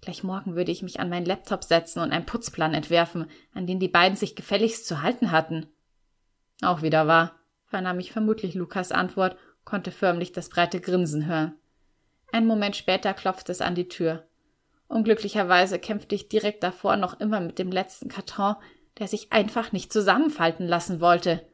[0.01, 3.79] Gleich morgen würde ich mich an meinen Laptop setzen und einen Putzplan entwerfen, an den
[3.79, 5.67] die beiden sich gefälligst zu halten hatten.
[6.61, 11.55] Auch wieder wahr, vernahm ich vermutlich Lukas Antwort, konnte förmlich das breite Grinsen hören.
[12.33, 14.27] Einen Moment später klopfte es an die Tür.
[14.87, 18.55] Unglücklicherweise kämpfte ich direkt davor noch immer mit dem letzten Karton,
[18.99, 21.47] der sich einfach nicht zusammenfalten lassen wollte.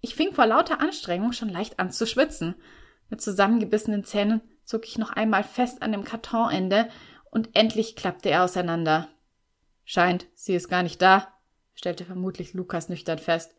[0.00, 2.54] Ich fing vor lauter Anstrengung schon leicht an zu schwitzen.
[3.08, 6.88] Mit zusammengebissenen Zähnen zog ich noch einmal fest an dem Kartonende
[7.30, 9.08] und endlich klappte er auseinander.
[9.84, 11.28] Scheint, sie ist gar nicht da,
[11.74, 13.54] stellte vermutlich Lukas nüchtern fest.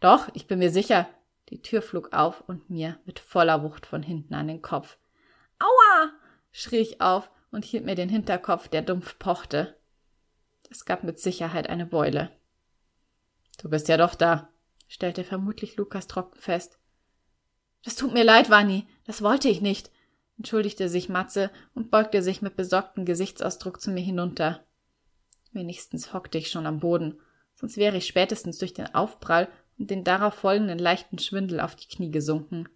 [0.00, 1.08] Doch, ich bin mir sicher.
[1.48, 4.96] Die Tür flog auf und mir mit voller Wucht von hinten an den Kopf.
[5.58, 6.10] Aua!
[6.50, 9.76] schrie ich auf und hielt mir den Hinterkopf, der dumpf pochte.
[10.72, 12.30] Es gab mit Sicherheit eine Beule.
[13.60, 14.48] Du bist ja doch da,
[14.88, 16.78] stellte vermutlich Lukas trocken fest.
[17.84, 19.90] Das tut mir leid, Wanni, das wollte ich nicht
[20.42, 24.64] entschuldigte sich Matze und beugte sich mit besorgtem Gesichtsausdruck zu mir hinunter.
[25.52, 27.20] Wenigstens hockte ich schon am Boden,
[27.54, 29.46] sonst wäre ich spätestens durch den Aufprall
[29.78, 32.68] und den darauf folgenden leichten Schwindel auf die Knie gesunken.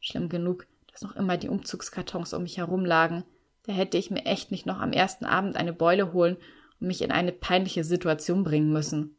[0.00, 3.24] Schlimm genug, dass noch immer die Umzugskartons um mich herum lagen.
[3.62, 6.36] Da hätte ich mir echt nicht noch am ersten Abend eine Beule holen
[6.80, 9.16] und mich in eine peinliche Situation bringen müssen.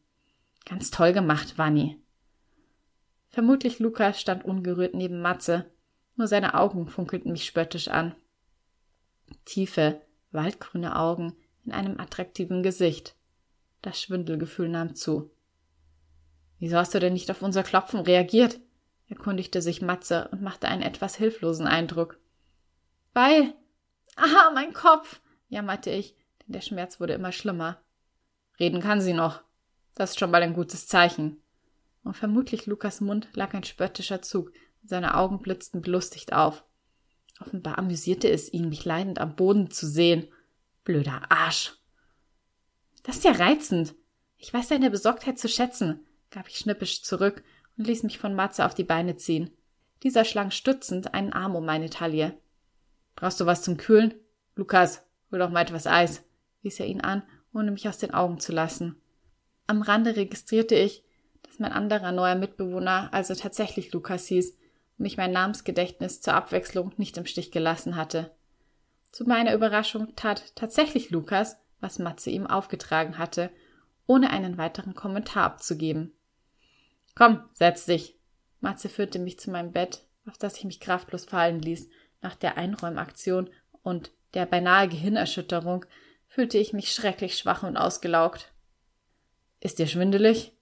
[0.65, 1.97] Ganz toll gemacht, Wanni.
[3.29, 5.69] Vermutlich Lukas stand ungerührt neben Matze,
[6.15, 8.15] nur seine Augen funkelten mich spöttisch an.
[9.45, 10.01] Tiefe,
[10.31, 11.35] waldgrüne Augen
[11.65, 13.15] in einem attraktiven Gesicht.
[13.81, 15.31] Das Schwindelgefühl nahm zu.
[16.57, 18.59] Wieso hast du denn nicht auf unser Klopfen reagiert?
[19.07, 22.19] erkundigte sich Matze und machte einen etwas hilflosen Eindruck.
[23.13, 23.53] Weil.
[24.15, 26.15] Aha, mein Kopf, jammerte ich,
[26.53, 27.81] der Schmerz wurde immer schlimmer.
[28.59, 29.41] Reden kann sie noch.
[29.95, 31.41] Das ist schon mal ein gutes Zeichen.
[32.03, 34.51] Und vermutlich Lukas Mund lag ein spöttischer Zug,
[34.83, 36.63] seine Augen blitzten belustigt auf.
[37.39, 40.27] Offenbar amüsierte es ihn, mich leidend am Boden zu sehen.
[40.83, 41.77] Blöder Arsch.
[43.03, 43.95] Das ist ja reizend.
[44.37, 47.43] Ich weiß deine Besorgtheit zu schätzen, gab ich schnippisch zurück
[47.77, 49.51] und ließ mich von Matze auf die Beine ziehen.
[50.03, 52.37] Dieser schlang stützend einen Arm um meine Taille.
[53.15, 54.13] Brauchst du was zum Kühlen?
[54.55, 56.23] Lukas, hol doch mal etwas Eis,
[56.61, 58.95] wies er ihn an, ohne mich aus den Augen zu lassen.
[59.67, 61.03] Am Rande registrierte ich,
[61.43, 66.93] dass mein anderer neuer Mitbewohner also tatsächlich Lukas hieß und mich mein Namensgedächtnis zur Abwechslung
[66.97, 68.31] nicht im Stich gelassen hatte.
[69.11, 73.49] Zu meiner Überraschung tat tatsächlich Lukas, was Matze ihm aufgetragen hatte,
[74.05, 76.13] ohne einen weiteren Kommentar abzugeben.
[77.15, 78.17] Komm, setz dich.
[78.59, 81.89] Matze führte mich zu meinem Bett, auf das ich mich kraftlos fallen ließ.
[82.21, 83.49] Nach der Einräumaktion
[83.81, 85.85] und der beinahe Gehirnerschütterung
[86.29, 88.53] fühlte ich mich schrecklich schwach und ausgelaugt.
[89.59, 90.53] Ist dir schwindelig?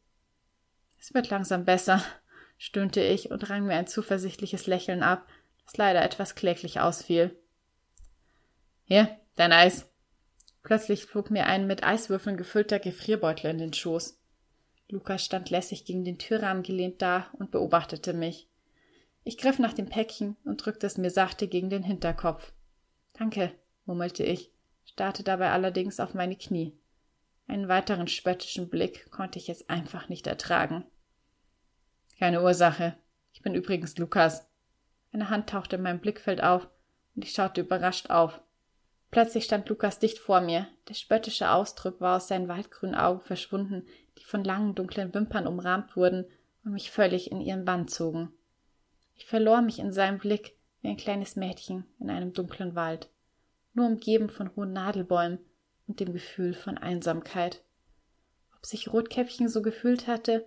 [0.99, 2.03] Es wird langsam besser,
[2.57, 5.27] stöhnte ich und rang mir ein zuversichtliches Lächeln ab,
[5.65, 7.37] das leider etwas kläglich ausfiel.
[8.85, 9.87] Hier, dein Eis.
[10.63, 14.19] Plötzlich flog mir ein mit Eiswürfeln gefüllter Gefrierbeutel in den Schoß.
[14.89, 18.49] Lukas stand lässig gegen den Türrahmen gelehnt da und beobachtete mich.
[19.25, 22.53] Ich griff nach dem Päckchen und drückte es mir sachte gegen den Hinterkopf.
[23.13, 23.51] Danke,
[23.85, 24.51] murmelte ich,
[24.97, 26.75] starrte dabei allerdings auf meine Knie.
[27.47, 30.85] Einen weiteren spöttischen Blick konnte ich jetzt einfach nicht ertragen.
[32.17, 32.97] Keine Ursache.
[33.31, 34.47] Ich bin übrigens Lukas.
[35.13, 36.67] Eine Hand tauchte in meinem Blickfeld auf
[37.15, 38.41] und ich schaute überrascht auf.
[39.11, 40.67] Plötzlich stand Lukas dicht vor mir.
[40.89, 43.85] Der spöttische Ausdruck war aus seinen waldgrünen Augen verschwunden,
[44.17, 46.25] die von langen dunklen Wimpern umrahmt wurden
[46.65, 48.33] und mich völlig in ihren Bann zogen.
[49.13, 53.11] Ich verlor mich in seinem Blick wie ein kleines Mädchen in einem dunklen Wald,
[53.77, 55.39] nur umgeben von hohen Nadelbäumen
[55.87, 57.63] und dem Gefühl von Einsamkeit.
[58.57, 60.45] Ob sich Rotkäppchen so gefühlt hatte,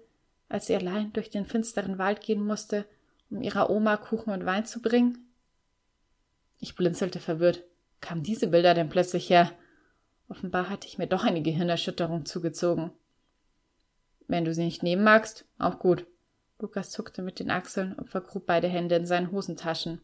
[0.49, 2.85] als sie allein durch den finsteren Wald gehen musste,
[3.31, 5.31] um ihrer Oma Kuchen und Wein zu bringen?
[6.59, 7.63] Ich blinzelte verwirrt.
[8.01, 9.53] Kamen diese Bilder denn plötzlich her?
[10.29, 12.91] Offenbar hatte ich mir doch eine Gehirnerschütterung zugezogen.
[14.27, 16.07] Wenn du sie nicht nehmen magst, auch gut.
[16.59, 20.01] Lukas zuckte mit den Achseln und vergrub beide Hände in seinen Hosentaschen.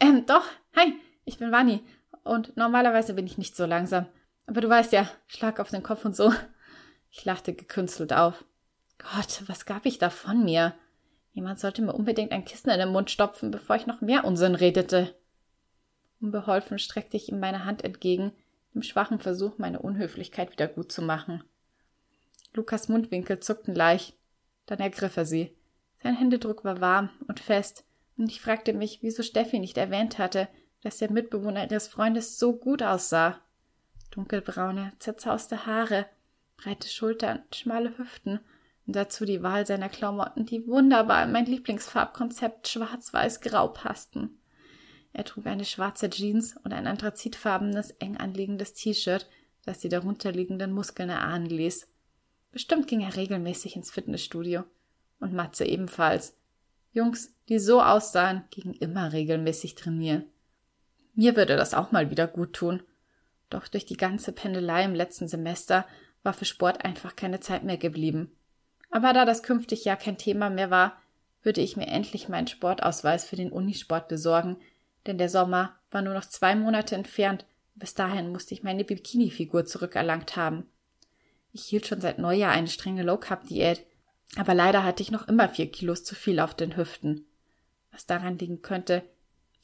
[0.00, 0.94] Ähm, doch, hi,
[1.26, 1.82] ich bin Wanni
[2.24, 4.06] und normalerweise bin ich nicht so langsam.
[4.46, 6.32] Aber du weißt ja, Schlag auf den Kopf und so.
[7.10, 8.44] Ich lachte gekünstelt auf.
[8.98, 10.74] Gott, was gab ich da von mir?
[11.32, 14.54] Jemand sollte mir unbedingt ein Kissen in den Mund stopfen, bevor ich noch mehr Unsinn
[14.54, 15.14] redete.
[16.20, 18.32] Unbeholfen streckte ich ihm meine Hand entgegen,
[18.74, 21.42] im schwachen Versuch, meine Unhöflichkeit wieder gut zu machen.
[22.54, 24.16] Lukas Mundwinkel zuckten leicht,
[24.66, 25.54] dann ergriff er sie.
[26.02, 27.84] Sein Händedruck war warm und fest,
[28.16, 30.48] und ich fragte mich, wieso Steffi nicht erwähnt hatte,
[30.86, 33.40] dass der Mitbewohner ihres Freundes so gut aussah.
[34.12, 36.06] Dunkelbraune, zerzauste Haare,
[36.56, 38.38] breite Schultern, schmale Hüften
[38.86, 44.38] und dazu die Wahl seiner Klamotten, die wunderbar in mein Lieblingsfarbkonzept schwarz-weiß-grau passten.
[45.12, 49.28] Er trug eine schwarze Jeans und ein anthrazitfarbenes, eng anliegendes T-Shirt,
[49.64, 51.88] das die darunterliegenden Muskeln erahnen ließ.
[52.52, 54.62] Bestimmt ging er regelmäßig ins Fitnessstudio.
[55.18, 56.36] Und Matze ebenfalls.
[56.92, 60.26] Jungs, die so aussahen, gingen immer regelmäßig trainieren.
[61.16, 62.82] Mir würde das auch mal wieder gut tun.
[63.48, 65.86] Doch durch die ganze Pendelei im letzten Semester
[66.22, 68.30] war für Sport einfach keine Zeit mehr geblieben.
[68.90, 71.00] Aber da das künftig ja kein Thema mehr war,
[71.42, 74.56] würde ich mir endlich meinen Sportausweis für den Unisport besorgen,
[75.06, 77.46] denn der Sommer war nur noch zwei Monate entfernt.
[77.76, 80.66] Bis dahin musste ich meine Bikini-Figur zurückerlangt haben.
[81.52, 83.86] Ich hielt schon seit Neujahr eine strenge Low-Carb-Diät,
[84.36, 87.24] aber leider hatte ich noch immer vier Kilos zu viel auf den Hüften.
[87.92, 89.02] Was daran liegen könnte,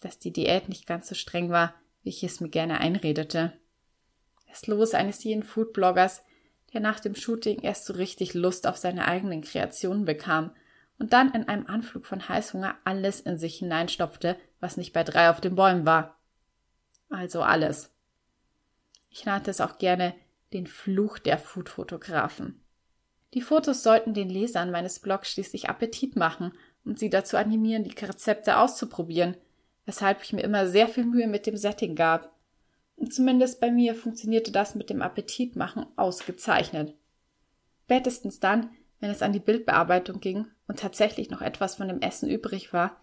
[0.05, 3.53] dass die Diät nicht ganz so streng war, wie ich es mir gerne einredete.
[4.49, 6.23] Das Los eines jeden Foodbloggers,
[6.73, 10.55] der nach dem Shooting erst so richtig Lust auf seine eigenen Kreationen bekam
[10.99, 15.31] und dann in einem Anflug von Heißhunger alles in sich hineinstopfte, was nicht bei drei
[15.31, 16.19] auf den Bäumen war.
[17.09, 17.91] Also alles.
[19.11, 20.15] Ich nannte es auch gerne
[20.53, 22.63] den Fluch der Foodfotografen.
[23.35, 26.53] Die Fotos sollten den Lesern meines Blogs schließlich Appetit machen
[26.85, 29.37] und sie dazu animieren, die Rezepte auszuprobieren,
[29.87, 32.33] weshalb ich mir immer sehr viel Mühe mit dem Setting gab.
[32.97, 36.95] Und zumindest bei mir funktionierte das mit dem Appetitmachen ausgezeichnet.
[37.85, 38.71] Spätestens dann,
[39.01, 43.01] wenn es an die Bildbearbeitung ging und tatsächlich noch etwas von dem Essen übrig war,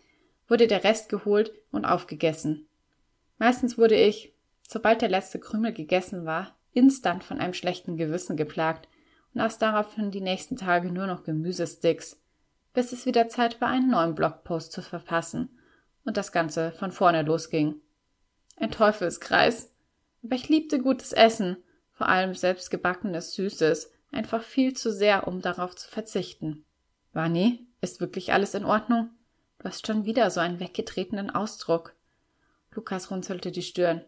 [0.48, 2.68] wurde der Rest geholt und aufgegessen.
[3.38, 4.34] Meistens wurde ich,
[4.68, 8.88] sobald der letzte Krümel gegessen war, instant von einem schlechten Gewissen geplagt
[9.34, 12.20] und aß daraufhin die nächsten Tage nur noch Gemüsesticks,
[12.74, 15.50] bis es wieder Zeit war, einen neuen Blogpost zu verfassen
[16.10, 17.76] und das Ganze von vorne losging.
[18.58, 19.72] Ein Teufelskreis.
[20.24, 21.58] Aber ich liebte gutes Essen,
[21.92, 26.66] vor allem selbstgebackenes Süßes, einfach viel zu sehr, um darauf zu verzichten.
[27.14, 29.12] Vani, ist wirklich alles in Ordnung?
[29.60, 31.94] Du hast schon wieder so einen weggetretenen Ausdruck.
[32.74, 34.04] Lukas runzelte die Stirn.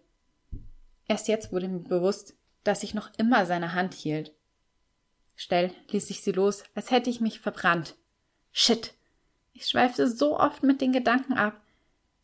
[1.08, 2.34] Erst jetzt wurde mir bewusst,
[2.64, 4.34] dass ich noch immer seine Hand hielt.
[5.36, 7.96] Schnell ließ ich sie los, als hätte ich mich verbrannt.
[8.52, 8.96] Shit!
[9.54, 11.61] Ich schweifte so oft mit den Gedanken ab,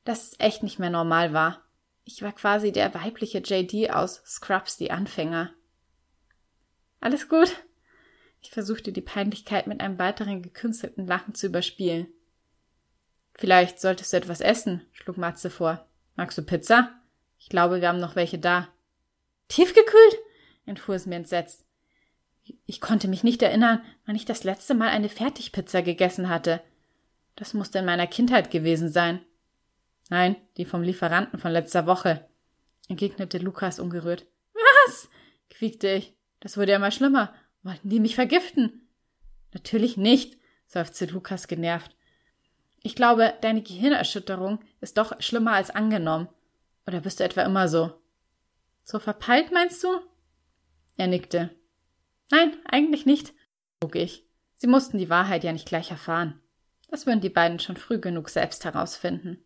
[0.08, 1.64] dass es echt nicht mehr normal war.
[2.06, 5.52] Ich war quasi der weibliche JD aus Scrubs die Anfänger.
[7.02, 7.64] Alles gut?
[8.42, 12.08] Ich versuchte die Peinlichkeit mit einem weiteren gekünstelten Lachen zu überspielen.
[13.36, 15.86] Vielleicht solltest du etwas essen, schlug Matze vor.
[16.16, 16.90] Magst du Pizza?
[17.40, 18.70] Ich glaube, wir haben noch welche da.
[19.50, 20.18] Tiefgekühlt?
[20.66, 21.66] entfuhr es mir entsetzt.
[22.66, 26.62] Ich konnte mich nicht erinnern, wann ich das letzte Mal eine Fertigpizza gegessen hatte.
[27.36, 29.20] Das musste in meiner Kindheit gewesen sein.
[30.10, 32.28] Nein, die vom Lieferanten von letzter Woche,
[32.88, 34.26] entgegnete Lukas ungerührt.
[34.54, 35.10] Was?
[35.50, 36.16] quiekte ich.
[36.40, 37.34] Das wurde ja mal schlimmer.
[37.64, 38.88] Wollten die mich vergiften?
[39.54, 40.38] Natürlich nicht,
[40.68, 41.96] seufzte Lukas genervt.
[42.84, 46.30] Ich glaube, deine Gehirnerschütterung ist doch schlimmer als angenommen.
[46.86, 47.94] Oder bist du etwa immer so?
[48.84, 49.90] So verpeilt, meinst du?
[50.96, 51.50] Er nickte.
[52.32, 53.34] Nein, eigentlich nicht,
[53.82, 54.26] frug ich.
[54.58, 56.40] Sie mussten die Wahrheit ja nicht gleich erfahren.
[56.90, 59.44] Das würden die beiden schon früh genug selbst herausfinden.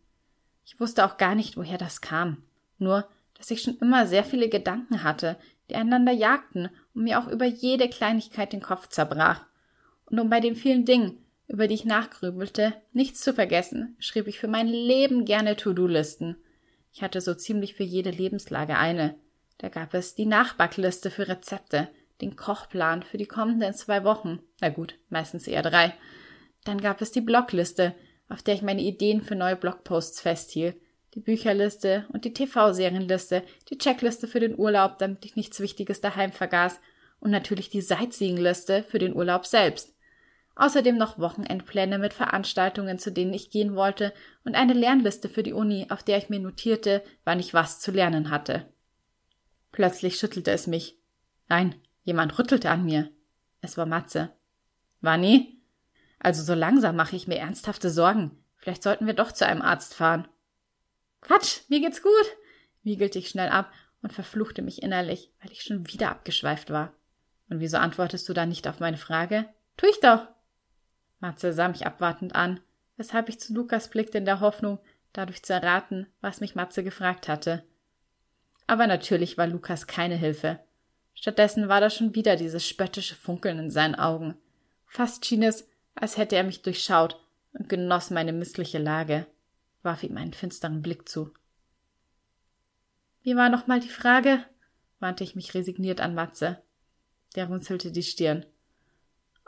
[0.64, 2.42] Ich wusste auch gar nicht, woher das kam.
[2.78, 5.36] Nur, dass ich schon immer sehr viele Gedanken hatte,
[5.68, 9.46] die einander jagten und mir auch über jede Kleinigkeit den Kopf zerbrach.
[10.06, 14.38] Und um bei den vielen Dingen, über die ich nachgrübelte, nichts zu vergessen, schrieb ich
[14.38, 16.36] für mein Leben gerne To-Do-Listen.
[16.92, 19.16] Ich hatte so ziemlich für jede Lebenslage eine.
[19.58, 21.88] Da gab es die Nachbackliste für Rezepte,
[22.20, 25.94] den Kochplan für die kommenden zwei Wochen, na gut, meistens eher drei.
[26.64, 27.94] Dann gab es die Blogliste,
[28.32, 30.76] auf der ich meine Ideen für neue Blogposts festhielt,
[31.14, 36.32] die Bücherliste und die TV-Serienliste, die Checkliste für den Urlaub, damit ich nichts Wichtiges daheim
[36.32, 36.80] vergaß,
[37.20, 39.94] und natürlich die Sightseeing-Liste für den Urlaub selbst.
[40.56, 44.12] Außerdem noch Wochenendpläne mit Veranstaltungen, zu denen ich gehen wollte,
[44.44, 47.92] und eine Lernliste für die Uni, auf der ich mir notierte, wann ich was zu
[47.92, 48.66] lernen hatte.
[49.70, 50.98] Plötzlich schüttelte es mich.
[51.48, 53.10] Nein, jemand rüttelte an mir.
[53.60, 54.30] Es war Matze.
[55.00, 55.61] Wanni?
[56.22, 58.30] Also so langsam mache ich mir ernsthafte Sorgen.
[58.56, 60.28] Vielleicht sollten wir doch zu einem Arzt fahren.
[61.20, 62.36] Quatsch, mir geht's gut,
[62.84, 66.92] wiegelte ich schnell ab und verfluchte mich innerlich, weil ich schon wieder abgeschweift war.
[67.50, 69.48] Und wieso antwortest du dann nicht auf meine Frage?
[69.76, 70.28] Tu ich doch.
[71.18, 72.60] Matze sah mich abwartend an,
[72.96, 74.78] weshalb ich zu Lukas blickte in der Hoffnung,
[75.12, 77.64] dadurch zu erraten, was mich Matze gefragt hatte.
[78.68, 80.60] Aber natürlich war Lukas keine Hilfe.
[81.14, 84.36] Stattdessen war da schon wieder dieses spöttische Funkeln in seinen Augen.
[84.86, 87.20] Fast schien es, als hätte er mich durchschaut
[87.52, 89.26] und genoss meine missliche Lage,
[89.82, 91.32] warf ihm einen finsteren Blick zu.
[93.22, 94.44] Wie war nochmal die Frage?
[95.00, 96.62] wandte ich mich resigniert an Matze.
[97.34, 98.46] Der runzelte die Stirn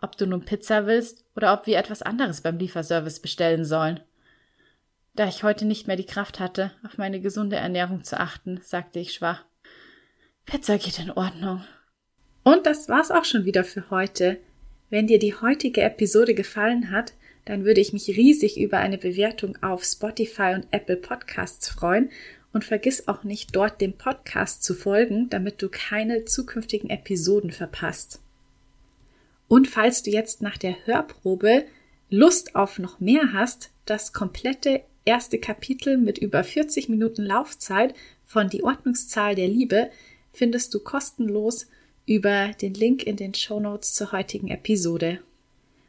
[0.05, 4.01] ob du nun Pizza willst oder ob wir etwas anderes beim Lieferservice bestellen sollen.
[5.15, 8.99] Da ich heute nicht mehr die Kraft hatte, auf meine gesunde Ernährung zu achten, sagte
[8.99, 9.45] ich schwach.
[10.45, 11.65] Pizza geht in Ordnung.
[12.43, 14.39] Und das war's auch schon wieder für heute.
[14.91, 17.15] Wenn dir die heutige Episode gefallen hat,
[17.45, 22.11] dann würde ich mich riesig über eine Bewertung auf Spotify und Apple Podcasts freuen
[22.53, 28.21] und vergiss auch nicht, dort dem Podcast zu folgen, damit du keine zukünftigen Episoden verpasst.
[29.49, 31.65] Und falls du jetzt nach der Hörprobe
[32.11, 38.49] Lust auf noch mehr hast, das komplette erste Kapitel mit über 40 Minuten Laufzeit von
[38.49, 39.91] Die Ordnungszahl der Liebe
[40.33, 41.67] findest du kostenlos
[42.07, 45.21] über den Link in den Show Notes zur heutigen Episode.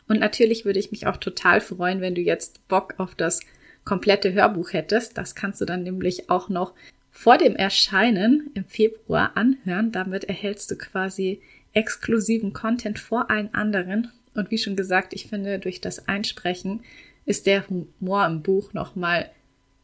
[0.07, 3.41] Und natürlich würde ich mich auch total freuen, wenn du jetzt Bock auf das
[3.83, 5.17] komplette Hörbuch hättest.
[5.17, 6.73] Das kannst du dann nämlich auch noch
[7.11, 9.91] vor dem Erscheinen im Februar anhören.
[9.91, 11.41] Damit erhältst du quasi
[11.73, 14.11] exklusiven Content vor allen anderen.
[14.33, 16.81] Und wie schon gesagt, ich finde, durch das Einsprechen
[17.25, 19.29] ist der Humor im Buch nochmal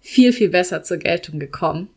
[0.02, 1.90] viel, viel besser zur Geltung gekommen.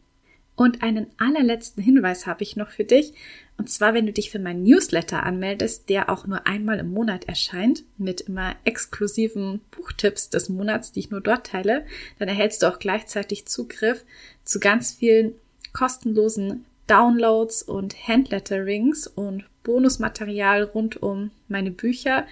[0.56, 3.12] Und einen allerletzten Hinweis habe ich noch für dich.
[3.56, 7.26] Und zwar, wenn du dich für meinen Newsletter anmeldest, der auch nur einmal im Monat
[7.26, 11.86] erscheint, mit immer exklusiven Buchtipps des Monats, die ich nur dort teile,
[12.18, 14.04] dann erhältst du auch gleichzeitig Zugriff
[14.44, 15.34] zu ganz vielen
[15.72, 22.26] kostenlosen Downloads und Handletterings und Bonusmaterial rund um meine Bücher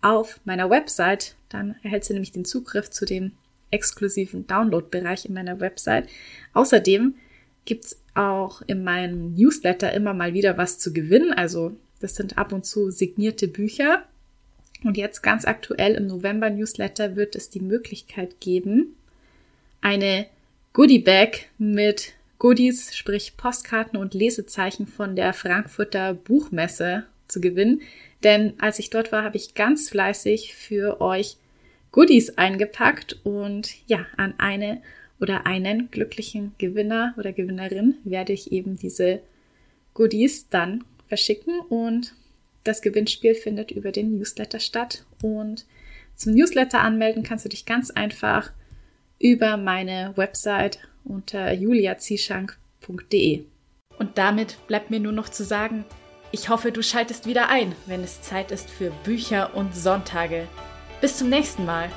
[0.00, 1.34] auf meiner Website.
[1.48, 3.32] Dann erhältst du nämlich den Zugriff zu dem
[3.70, 6.08] exklusiven Download-Bereich in meiner Website.
[6.54, 7.16] Außerdem
[7.64, 11.32] gibt's auch in meinem Newsletter immer mal wieder was zu gewinnen.
[11.32, 14.04] Also das sind ab und zu signierte Bücher.
[14.84, 18.94] Und jetzt ganz aktuell im November Newsletter wird es die Möglichkeit geben,
[19.80, 20.26] eine
[20.72, 27.80] Goodie Bag mit Goodies, sprich Postkarten und Lesezeichen von der Frankfurter Buchmesse zu gewinnen.
[28.22, 31.36] Denn als ich dort war, habe ich ganz fleißig für euch
[31.92, 34.82] Goodies eingepackt und ja, an eine
[35.20, 39.20] oder einen glücklichen Gewinner oder Gewinnerin werde ich eben diese
[39.94, 42.14] Goodies dann verschicken und
[42.64, 45.64] das Gewinnspiel findet über den Newsletter statt und
[46.16, 48.50] zum Newsletter anmelden kannst du dich ganz einfach
[49.18, 53.44] über meine Website unter juliazischank.de.
[53.98, 55.84] Und damit bleibt mir nur noch zu sagen,
[56.32, 60.48] ich hoffe, du schaltest wieder ein, wenn es Zeit ist für Bücher und Sonntage.
[61.00, 61.88] Bis zum nächsten Mal.